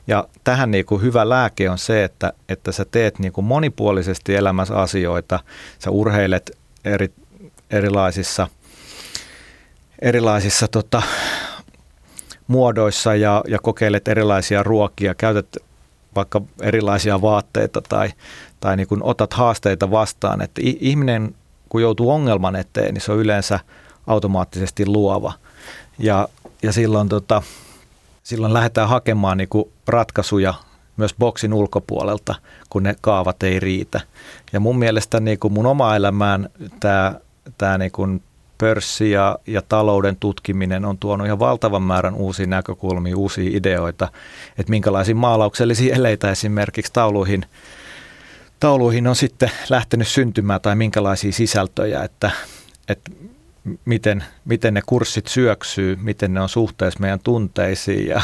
[0.07, 4.35] Ja tähän niin kuin hyvä lääke on se, että, että sä teet niin kuin monipuolisesti
[4.35, 5.39] elämässä asioita,
[5.79, 7.13] sä urheilet eri,
[7.71, 8.47] erilaisissa,
[10.01, 11.01] erilaisissa tota,
[12.47, 15.57] muodoissa ja, ja kokeilet erilaisia ruokia, käytät
[16.15, 18.09] vaikka erilaisia vaatteita tai,
[18.59, 20.41] tai niin kuin otat haasteita vastaan.
[20.41, 21.35] Että ihminen,
[21.69, 23.59] kun joutuu ongelman eteen, niin se on yleensä
[24.07, 25.33] automaattisesti luova.
[25.99, 26.27] Ja,
[26.63, 27.41] ja silloin, tota,
[28.23, 30.53] silloin lähdetään hakemaan niin kuin ratkaisuja
[30.97, 32.35] myös boksin ulkopuolelta,
[32.69, 34.01] kun ne kaavat ei riitä.
[34.53, 37.15] Ja mun mielestä niin kuin mun oma elämään tämä,
[37.57, 38.21] tämä niin kuin
[38.57, 44.07] pörssi ja, ja talouden tutkiminen on tuonut ihan valtavan määrän uusia näkökulmia, uusia ideoita,
[44.57, 47.45] että minkälaisia maalauksellisia eleitä esimerkiksi tauluihin,
[48.59, 52.31] tauluihin on sitten lähtenyt syntymään tai minkälaisia sisältöjä, että,
[52.87, 53.11] että
[53.85, 58.21] miten, miten ne kurssit syöksyy, miten ne on suhteessa meidän tunteisiin ja,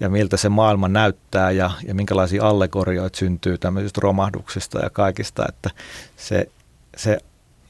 [0.00, 5.70] ja miltä se maailma näyttää ja, ja minkälaisia allegorioita syntyy tämmöisistä romahduksista ja kaikista, että
[6.16, 6.48] se,
[6.96, 7.18] se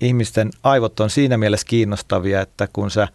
[0.00, 3.08] ihmisten aivot on siinä mielessä kiinnostavia, että kun sä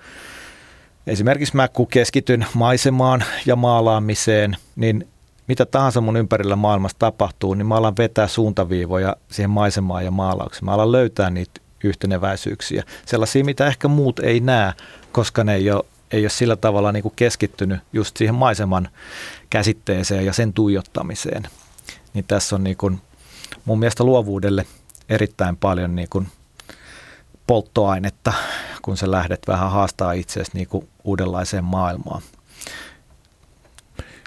[1.07, 5.07] esimerkiksi mä kun keskityn maisemaan ja maalaamiseen, niin
[5.47, 10.65] mitä tahansa mun ympärillä maailmassa tapahtuu, niin mä alan vetää suuntaviivoja siihen maisemaan ja maalaukseen.
[10.65, 14.73] Mä alan löytää niitä yhteneväisyyksiä, sellaisia, mitä ehkä muut ei näe,
[15.11, 18.89] koska ne ei ole, ei ole sillä tavalla niin kuin keskittynyt just siihen maiseman
[19.49, 21.43] käsitteeseen ja sen tuijottamiseen.
[22.13, 23.01] Niin tässä on niin kuin
[23.65, 24.65] mun mielestä luovuudelle
[25.09, 26.27] erittäin paljon niin kuin
[27.47, 28.33] polttoainetta,
[28.81, 32.21] kun sä lähdet vähän haastaa itseäsi niin kuin uudenlaiseen maailmaan.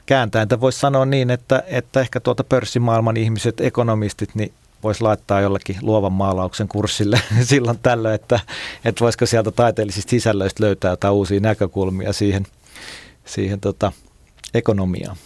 [0.07, 4.53] Kääntäentä voisi sanoa niin, että, että ehkä tuota pörssimaailman ihmiset, ekonomistit, niin
[4.83, 8.41] voisi laittaa jollekin luovan maalauksen kurssille silloin tällöin, että,
[8.85, 12.47] että voisiko sieltä taiteellisista sisällöistä löytää jotain uusia näkökulmia siihen,
[13.24, 13.93] siihen tota,
[14.55, 15.16] ekonomiaan.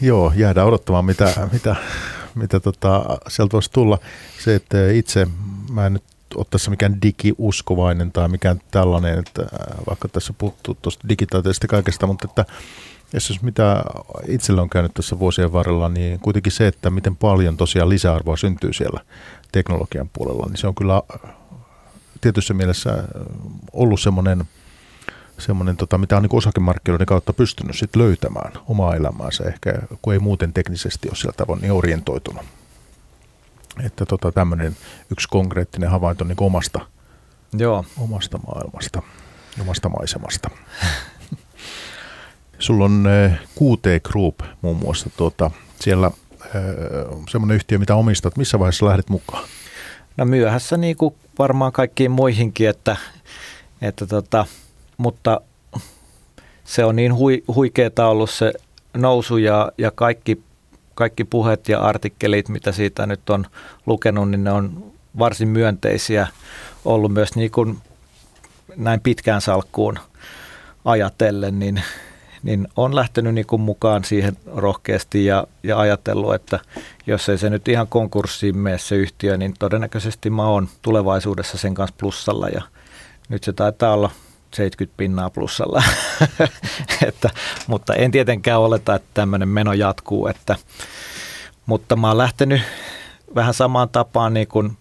[0.00, 1.76] Joo, jäädään odottamaan, mitä, mitä,
[2.34, 3.98] mitä tota, sieltä voisi tulla.
[4.44, 5.26] Se, että itse
[5.70, 9.42] mä en nyt ole tässä mikään digiuskovainen tai mikään tällainen, että
[9.88, 12.44] vaikka tässä puuttuu tuosta digitaalisesta kaikesta, mutta että
[13.12, 13.84] jos mitä
[14.28, 18.72] itsellä on käynyt tässä vuosien varrella, niin kuitenkin se, että miten paljon tosiaan lisäarvoa syntyy
[18.72, 19.00] siellä
[19.52, 21.02] teknologian puolella, niin se on kyllä
[22.20, 23.04] tietyssä mielessä
[23.72, 24.44] ollut semmoinen,
[25.38, 30.18] semmoinen tota, mitä on niin osakemarkkinoiden kautta pystynyt sit löytämään omaa elämäänsä, ehkä kun ei
[30.18, 32.42] muuten teknisesti ole sillä tavoin niin orientoitunut.
[33.84, 34.76] Että tota, tämmöinen
[35.10, 36.80] yksi konkreettinen havainto niin omasta,
[37.52, 37.84] Joo.
[37.98, 39.02] omasta maailmasta,
[39.60, 40.50] omasta maisemasta.
[42.58, 43.08] Sulla on
[43.58, 45.50] QT Group muun muassa tuota,
[45.80, 46.10] siellä
[47.30, 48.36] semmoinen yhtiö, mitä omistat.
[48.36, 49.44] Missä vaiheessa lähdet mukaan?
[50.16, 52.96] No myöhässä niin kuin varmaan kaikkiin muihinkin, että,
[53.82, 54.46] että tota,
[54.96, 55.40] mutta
[56.64, 58.52] se on niin hui, huikeeta ollut se
[58.94, 60.42] nousu ja, ja kaikki,
[60.94, 63.46] kaikki puheet ja artikkelit, mitä siitä nyt on
[63.86, 66.26] lukenut, niin ne on varsin myönteisiä
[66.84, 67.78] ollut myös niin kuin
[68.76, 69.98] näin pitkään salkkuun
[70.84, 71.82] ajatellen, niin
[72.46, 76.58] niin on lähtenyt niin kuin mukaan siihen rohkeasti ja, ja ajatellut, että
[77.06, 81.74] jos ei se nyt ihan konkurssiin mene se yhtiö, niin todennäköisesti mä oon tulevaisuudessa sen
[81.74, 82.62] kanssa plussalla ja
[83.28, 84.10] nyt se taitaa olla
[84.54, 85.82] 70 pinnaa plussalla,
[87.08, 87.30] että,
[87.66, 90.56] mutta en tietenkään oleta, että tämmöinen meno jatkuu, että,
[91.66, 92.62] mutta mä oon lähtenyt
[93.34, 94.76] vähän samaan tapaan niin kuin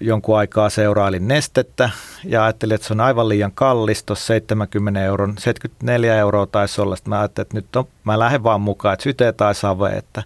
[0.00, 1.90] jonkun aikaa seurailin nestettä
[2.24, 6.96] ja ajattelin, että se on aivan liian kallis, tuossa 70 euron, 74 euroa taisi olla.
[6.96, 10.22] Sitten mä ajattelin, että nyt on, mä lähden vaan mukaan, että syte tai save, että,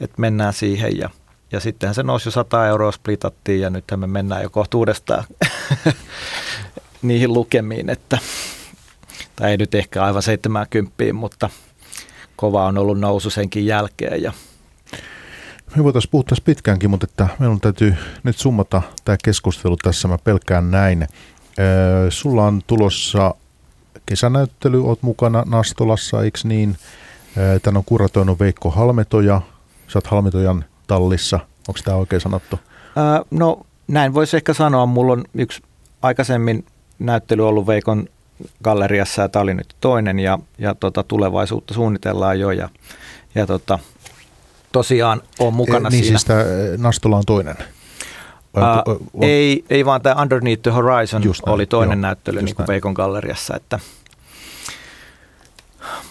[0.00, 0.98] että mennään siihen.
[0.98, 1.10] Ja
[1.54, 5.24] ja sittenhän se nousi jo 100 euroa splitattiin ja nythän me mennään jo kohta uudestaan
[7.02, 8.18] niihin lukemiin, että,
[9.36, 11.50] tai ei nyt ehkä aivan 70, mutta
[12.36, 14.22] kova on ollut nousu senkin jälkeen.
[14.22, 14.32] Ja
[15.76, 20.08] me voitaisiin puhua tässä pitkäänkin, mutta että meillä täytyy nyt summata tämä keskustelu tässä.
[20.08, 21.08] Mä pelkään näin.
[22.08, 23.34] sulla on tulossa
[24.06, 26.76] kesänäyttely, oot mukana Nastolassa, eikö niin?
[27.62, 29.40] Tän on kuratoinut Veikko Halmetoja.
[29.88, 31.40] Sä oot Halmetojan tallissa.
[31.68, 32.58] Onko tämä oikein sanottu?
[32.96, 34.86] Ää, no näin voisi ehkä sanoa.
[34.86, 35.62] Mulla on yksi
[36.02, 36.64] aikaisemmin
[36.98, 38.08] näyttely ollut Veikon
[38.64, 42.68] galleriassa ja tämä oli nyt toinen ja, ja tota, tulevaisuutta suunnitellaan jo ja,
[43.34, 43.78] ja tota,
[44.74, 46.18] tosiaan on mukana e, niin siinä.
[46.18, 46.44] siis tämä
[46.76, 47.56] Nastola on toinen?
[48.56, 52.54] Uh, ei, ei vaan tämä Underneath the Horizon just näin, oli toinen joo, näyttely niin
[52.54, 53.56] kuin Veikon galleriassa.
[53.56, 53.78] Että.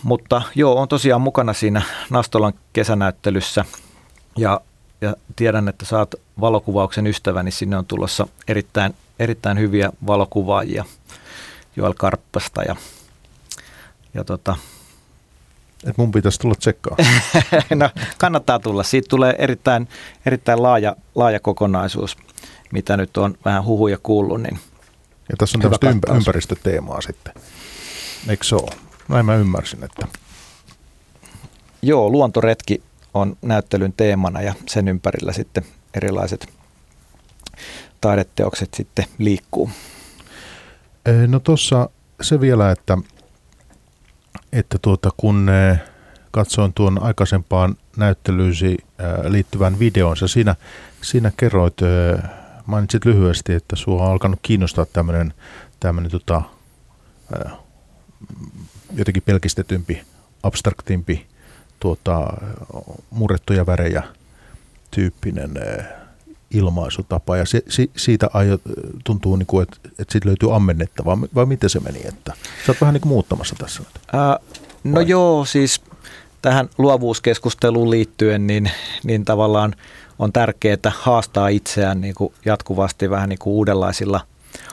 [0.03, 3.66] Mutta joo, on tosiaan mukana siinä Nastolan kesänäyttelyssä
[4.38, 4.61] ja,
[5.01, 7.51] ja tiedän, että saat valokuvauksen ystäväni.
[7.51, 10.86] Sinne on tulossa erittäin, erittäin hyviä valokuvaajia
[11.76, 12.76] Joel Karppasta ja,
[14.14, 14.55] ja tota,
[15.89, 16.97] että mun pitäisi tulla tsekkaa.
[17.75, 18.84] no, kannattaa tulla.
[18.84, 19.88] Siitä tulee erittäin,
[20.25, 22.17] erittäin laaja, laaja kokonaisuus,
[22.71, 24.41] mitä nyt on vähän huhuja kuullut.
[24.41, 24.59] Niin
[25.29, 27.34] ja tässä on tämmöistä ympä- ympäristöteemaa sitten.
[28.29, 28.71] Eikö se ole?
[29.07, 30.07] Näin mä ymmärsin, että...
[31.81, 36.47] Joo, luontoretki on näyttelyn teemana ja sen ympärillä sitten erilaiset
[38.01, 39.69] taideteokset sitten liikkuu.
[41.27, 41.89] No tuossa
[42.21, 42.97] se vielä, että
[44.51, 45.79] että tuota, kun eh,
[46.31, 50.55] katsoin tuon aikaisempaan näyttelyysi eh, liittyvän videonsa, siinä,
[51.01, 52.23] siinä kerroit, eh,
[52.65, 55.34] mainitsit lyhyesti, että sinua on alkanut kiinnostaa tämmöinen,
[55.79, 56.41] tämmöinen tota,
[58.95, 60.01] jotenkin pelkistetympi,
[60.43, 61.25] abstraktimpi,
[61.79, 62.34] tuota,
[63.09, 64.03] murrettuja värejä
[64.91, 65.51] tyyppinen
[66.53, 68.61] ilmaisutapa ja se, si, siitä aiot,
[69.03, 72.01] tuntuu, niin kuin, että, että siitä löytyy ammennettavaa, vai miten se meni?
[72.07, 72.33] Että,
[72.65, 74.01] sä oot vähän niin kuin muuttamassa tässä nyt.
[74.13, 75.07] Uh, no vai?
[75.07, 75.81] joo, siis
[76.41, 78.71] tähän luovuuskeskusteluun liittyen, niin,
[79.03, 79.75] niin tavallaan
[80.19, 84.21] on tärkeää haastaa itseään niin kuin jatkuvasti vähän niin kuin uudenlaisilla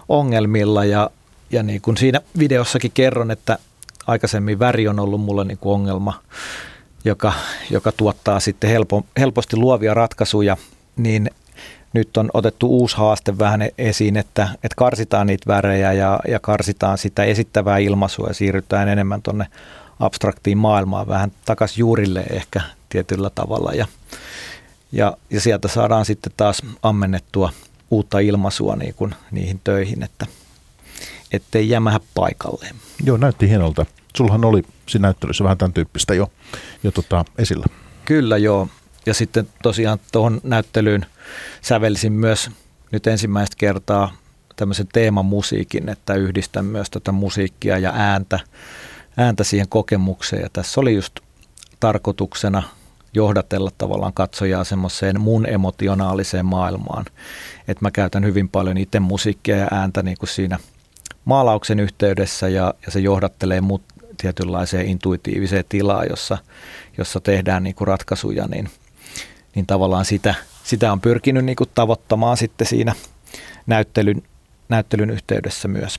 [0.08, 1.10] ongelmilla ja,
[1.50, 3.58] ja niin kuin siinä videossakin kerron, että
[4.06, 6.20] aikaisemmin väri on ollut mulle niin kuin ongelma,
[7.04, 7.32] joka,
[7.70, 10.56] joka tuottaa sitten helpo, helposti luovia ratkaisuja,
[10.96, 11.30] niin
[11.93, 16.99] nyt on otettu uusi haaste vähän esiin, että, että karsitaan niitä värejä ja, ja karsitaan
[16.99, 19.47] sitä esittävää ilmaisua ja siirrytään enemmän tuonne
[20.01, 23.72] abstraktiin maailmaan, vähän takaisin juurille ehkä tietyllä tavalla.
[23.72, 23.86] Ja,
[24.93, 27.51] ja, ja sieltä saadaan sitten taas ammennettua
[27.91, 30.26] uutta ilmaisua niin kuin niihin töihin, että
[31.32, 32.74] ettei jämähä paikalleen.
[33.05, 33.86] Joo, näytti hienolta.
[34.16, 36.30] Sullahan oli siinä näyttelyssä vähän tämän tyyppistä jo,
[36.82, 37.66] jo tota, esillä.
[38.05, 38.68] Kyllä joo.
[39.07, 41.07] Ja sitten tosiaan tuohon näyttelyyn–
[41.62, 42.50] sävelsin myös
[42.90, 44.12] nyt ensimmäistä kertaa
[44.56, 48.40] tämmöisen teemamusiikin, että yhdistän myös tätä musiikkia ja ääntä,
[49.16, 50.42] ääntä siihen kokemukseen.
[50.42, 51.20] Ja tässä oli just
[51.80, 52.62] tarkoituksena
[53.14, 57.04] johdatella tavallaan katsojaa semmoiseen mun emotionaaliseen maailmaan.
[57.68, 60.58] Että mä käytän hyvin paljon itse musiikkia ja ääntä niin kuin siinä
[61.24, 63.82] maalauksen yhteydessä ja, ja se johdattelee mut
[64.20, 66.38] tietynlaiseen intuitiiviseen tilaan, jossa,
[66.98, 68.70] jossa tehdään niin kuin ratkaisuja, niin,
[69.54, 70.34] niin tavallaan sitä,
[70.64, 72.94] sitä on pyrkinyt niin kuin tavoittamaan sitten siinä
[73.66, 74.22] näyttelyn,
[74.68, 75.98] näyttelyn yhteydessä myös.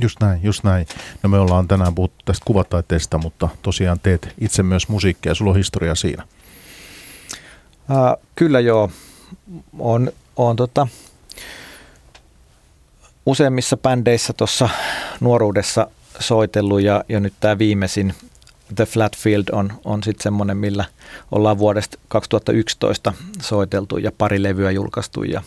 [0.00, 0.86] Just näin, just näin.
[1.22, 5.56] No me ollaan tänään puhuttu tästä kuvataiteesta, mutta tosiaan teet itse myös musiikkia, sulla on
[5.56, 6.22] historia siinä.
[7.90, 8.90] Uh, kyllä joo.
[9.78, 10.86] On, on tota,
[13.26, 14.68] useimmissa bändeissä tuossa
[15.20, 18.14] nuoruudessa soitellut ja, ja nyt tämä viimeisin
[18.74, 20.84] The Flatfield on, on sitten semmoinen, millä
[21.32, 23.12] ollaan vuodesta 2011
[23.42, 25.42] soiteltu ja pari levyä julkaistu ja,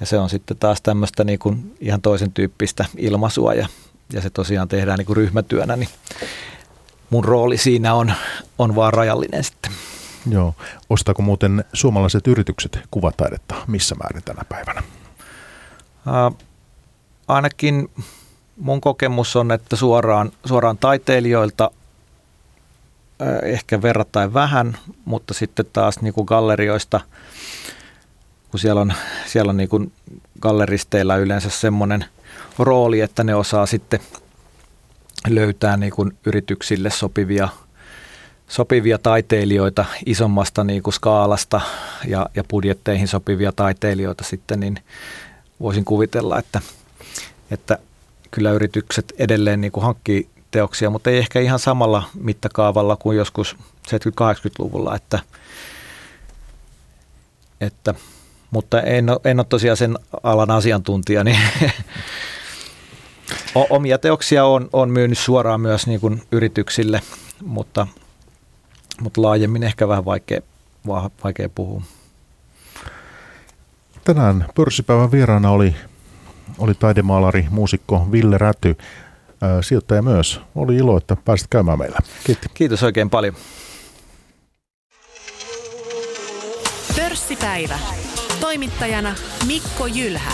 [0.00, 3.68] ja se on sitten taas tämmöistä niin kuin ihan toisen tyyppistä ilmaisua ja,
[4.12, 5.88] ja se tosiaan tehdään niin kuin ryhmätyönä, niin
[7.10, 8.12] mun rooli siinä on,
[8.58, 9.72] on vaan rajallinen sitten.
[10.30, 10.54] Joo.
[10.90, 14.82] Ostaako muuten suomalaiset yritykset kuvataidetta missä määrin tänä päivänä?
[16.06, 16.36] Uh,
[17.28, 17.90] ainakin
[18.56, 21.70] mun kokemus on, että suoraan, suoraan taiteilijoilta
[23.42, 27.00] ehkä verrattain vähän, mutta sitten taas niin kuin gallerioista,
[28.50, 28.92] kun siellä on,
[29.26, 29.92] siellä on niin kuin
[30.40, 32.04] galleristeilla yleensä semmoinen
[32.58, 34.00] rooli, että ne osaa sitten
[35.28, 37.48] löytää niin kuin yrityksille sopivia,
[38.48, 41.60] sopivia taiteilijoita isommasta niin kuin skaalasta
[42.08, 44.78] ja, ja budjetteihin sopivia taiteilijoita sitten, niin
[45.60, 46.60] voisin kuvitella, että,
[47.50, 47.78] että
[48.30, 53.56] kyllä yritykset edelleen niin kuin hankkii teoksia, mutta ei ehkä ihan samalla mittakaavalla kuin joskus
[53.88, 55.18] 70-80-luvulla, että,
[57.60, 57.94] että
[58.50, 61.38] mutta en ole, en ole tosiaan sen alan asiantuntija, niin
[63.54, 67.00] omia teoksia on, on myynyt suoraan myös niin kuin yrityksille,
[67.44, 67.86] mutta,
[69.00, 70.40] mutta laajemmin ehkä vähän vaikea,
[71.24, 71.82] vaikea puhua.
[74.04, 75.74] Tänään pörssipäivän vieraana oli
[76.58, 78.76] oli taidemaalari, muusikko Ville Räty,
[79.60, 80.40] sijoittaja myös.
[80.54, 81.98] Oli ilo, että pääsit käymään meillä.
[82.24, 82.50] Kiitos.
[82.54, 83.34] Kiitos oikein paljon.
[86.96, 87.78] Pörssipäivä.
[88.40, 89.14] Toimittajana
[89.46, 90.32] Mikko Jylhä.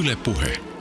[0.00, 0.71] Yle Puhe.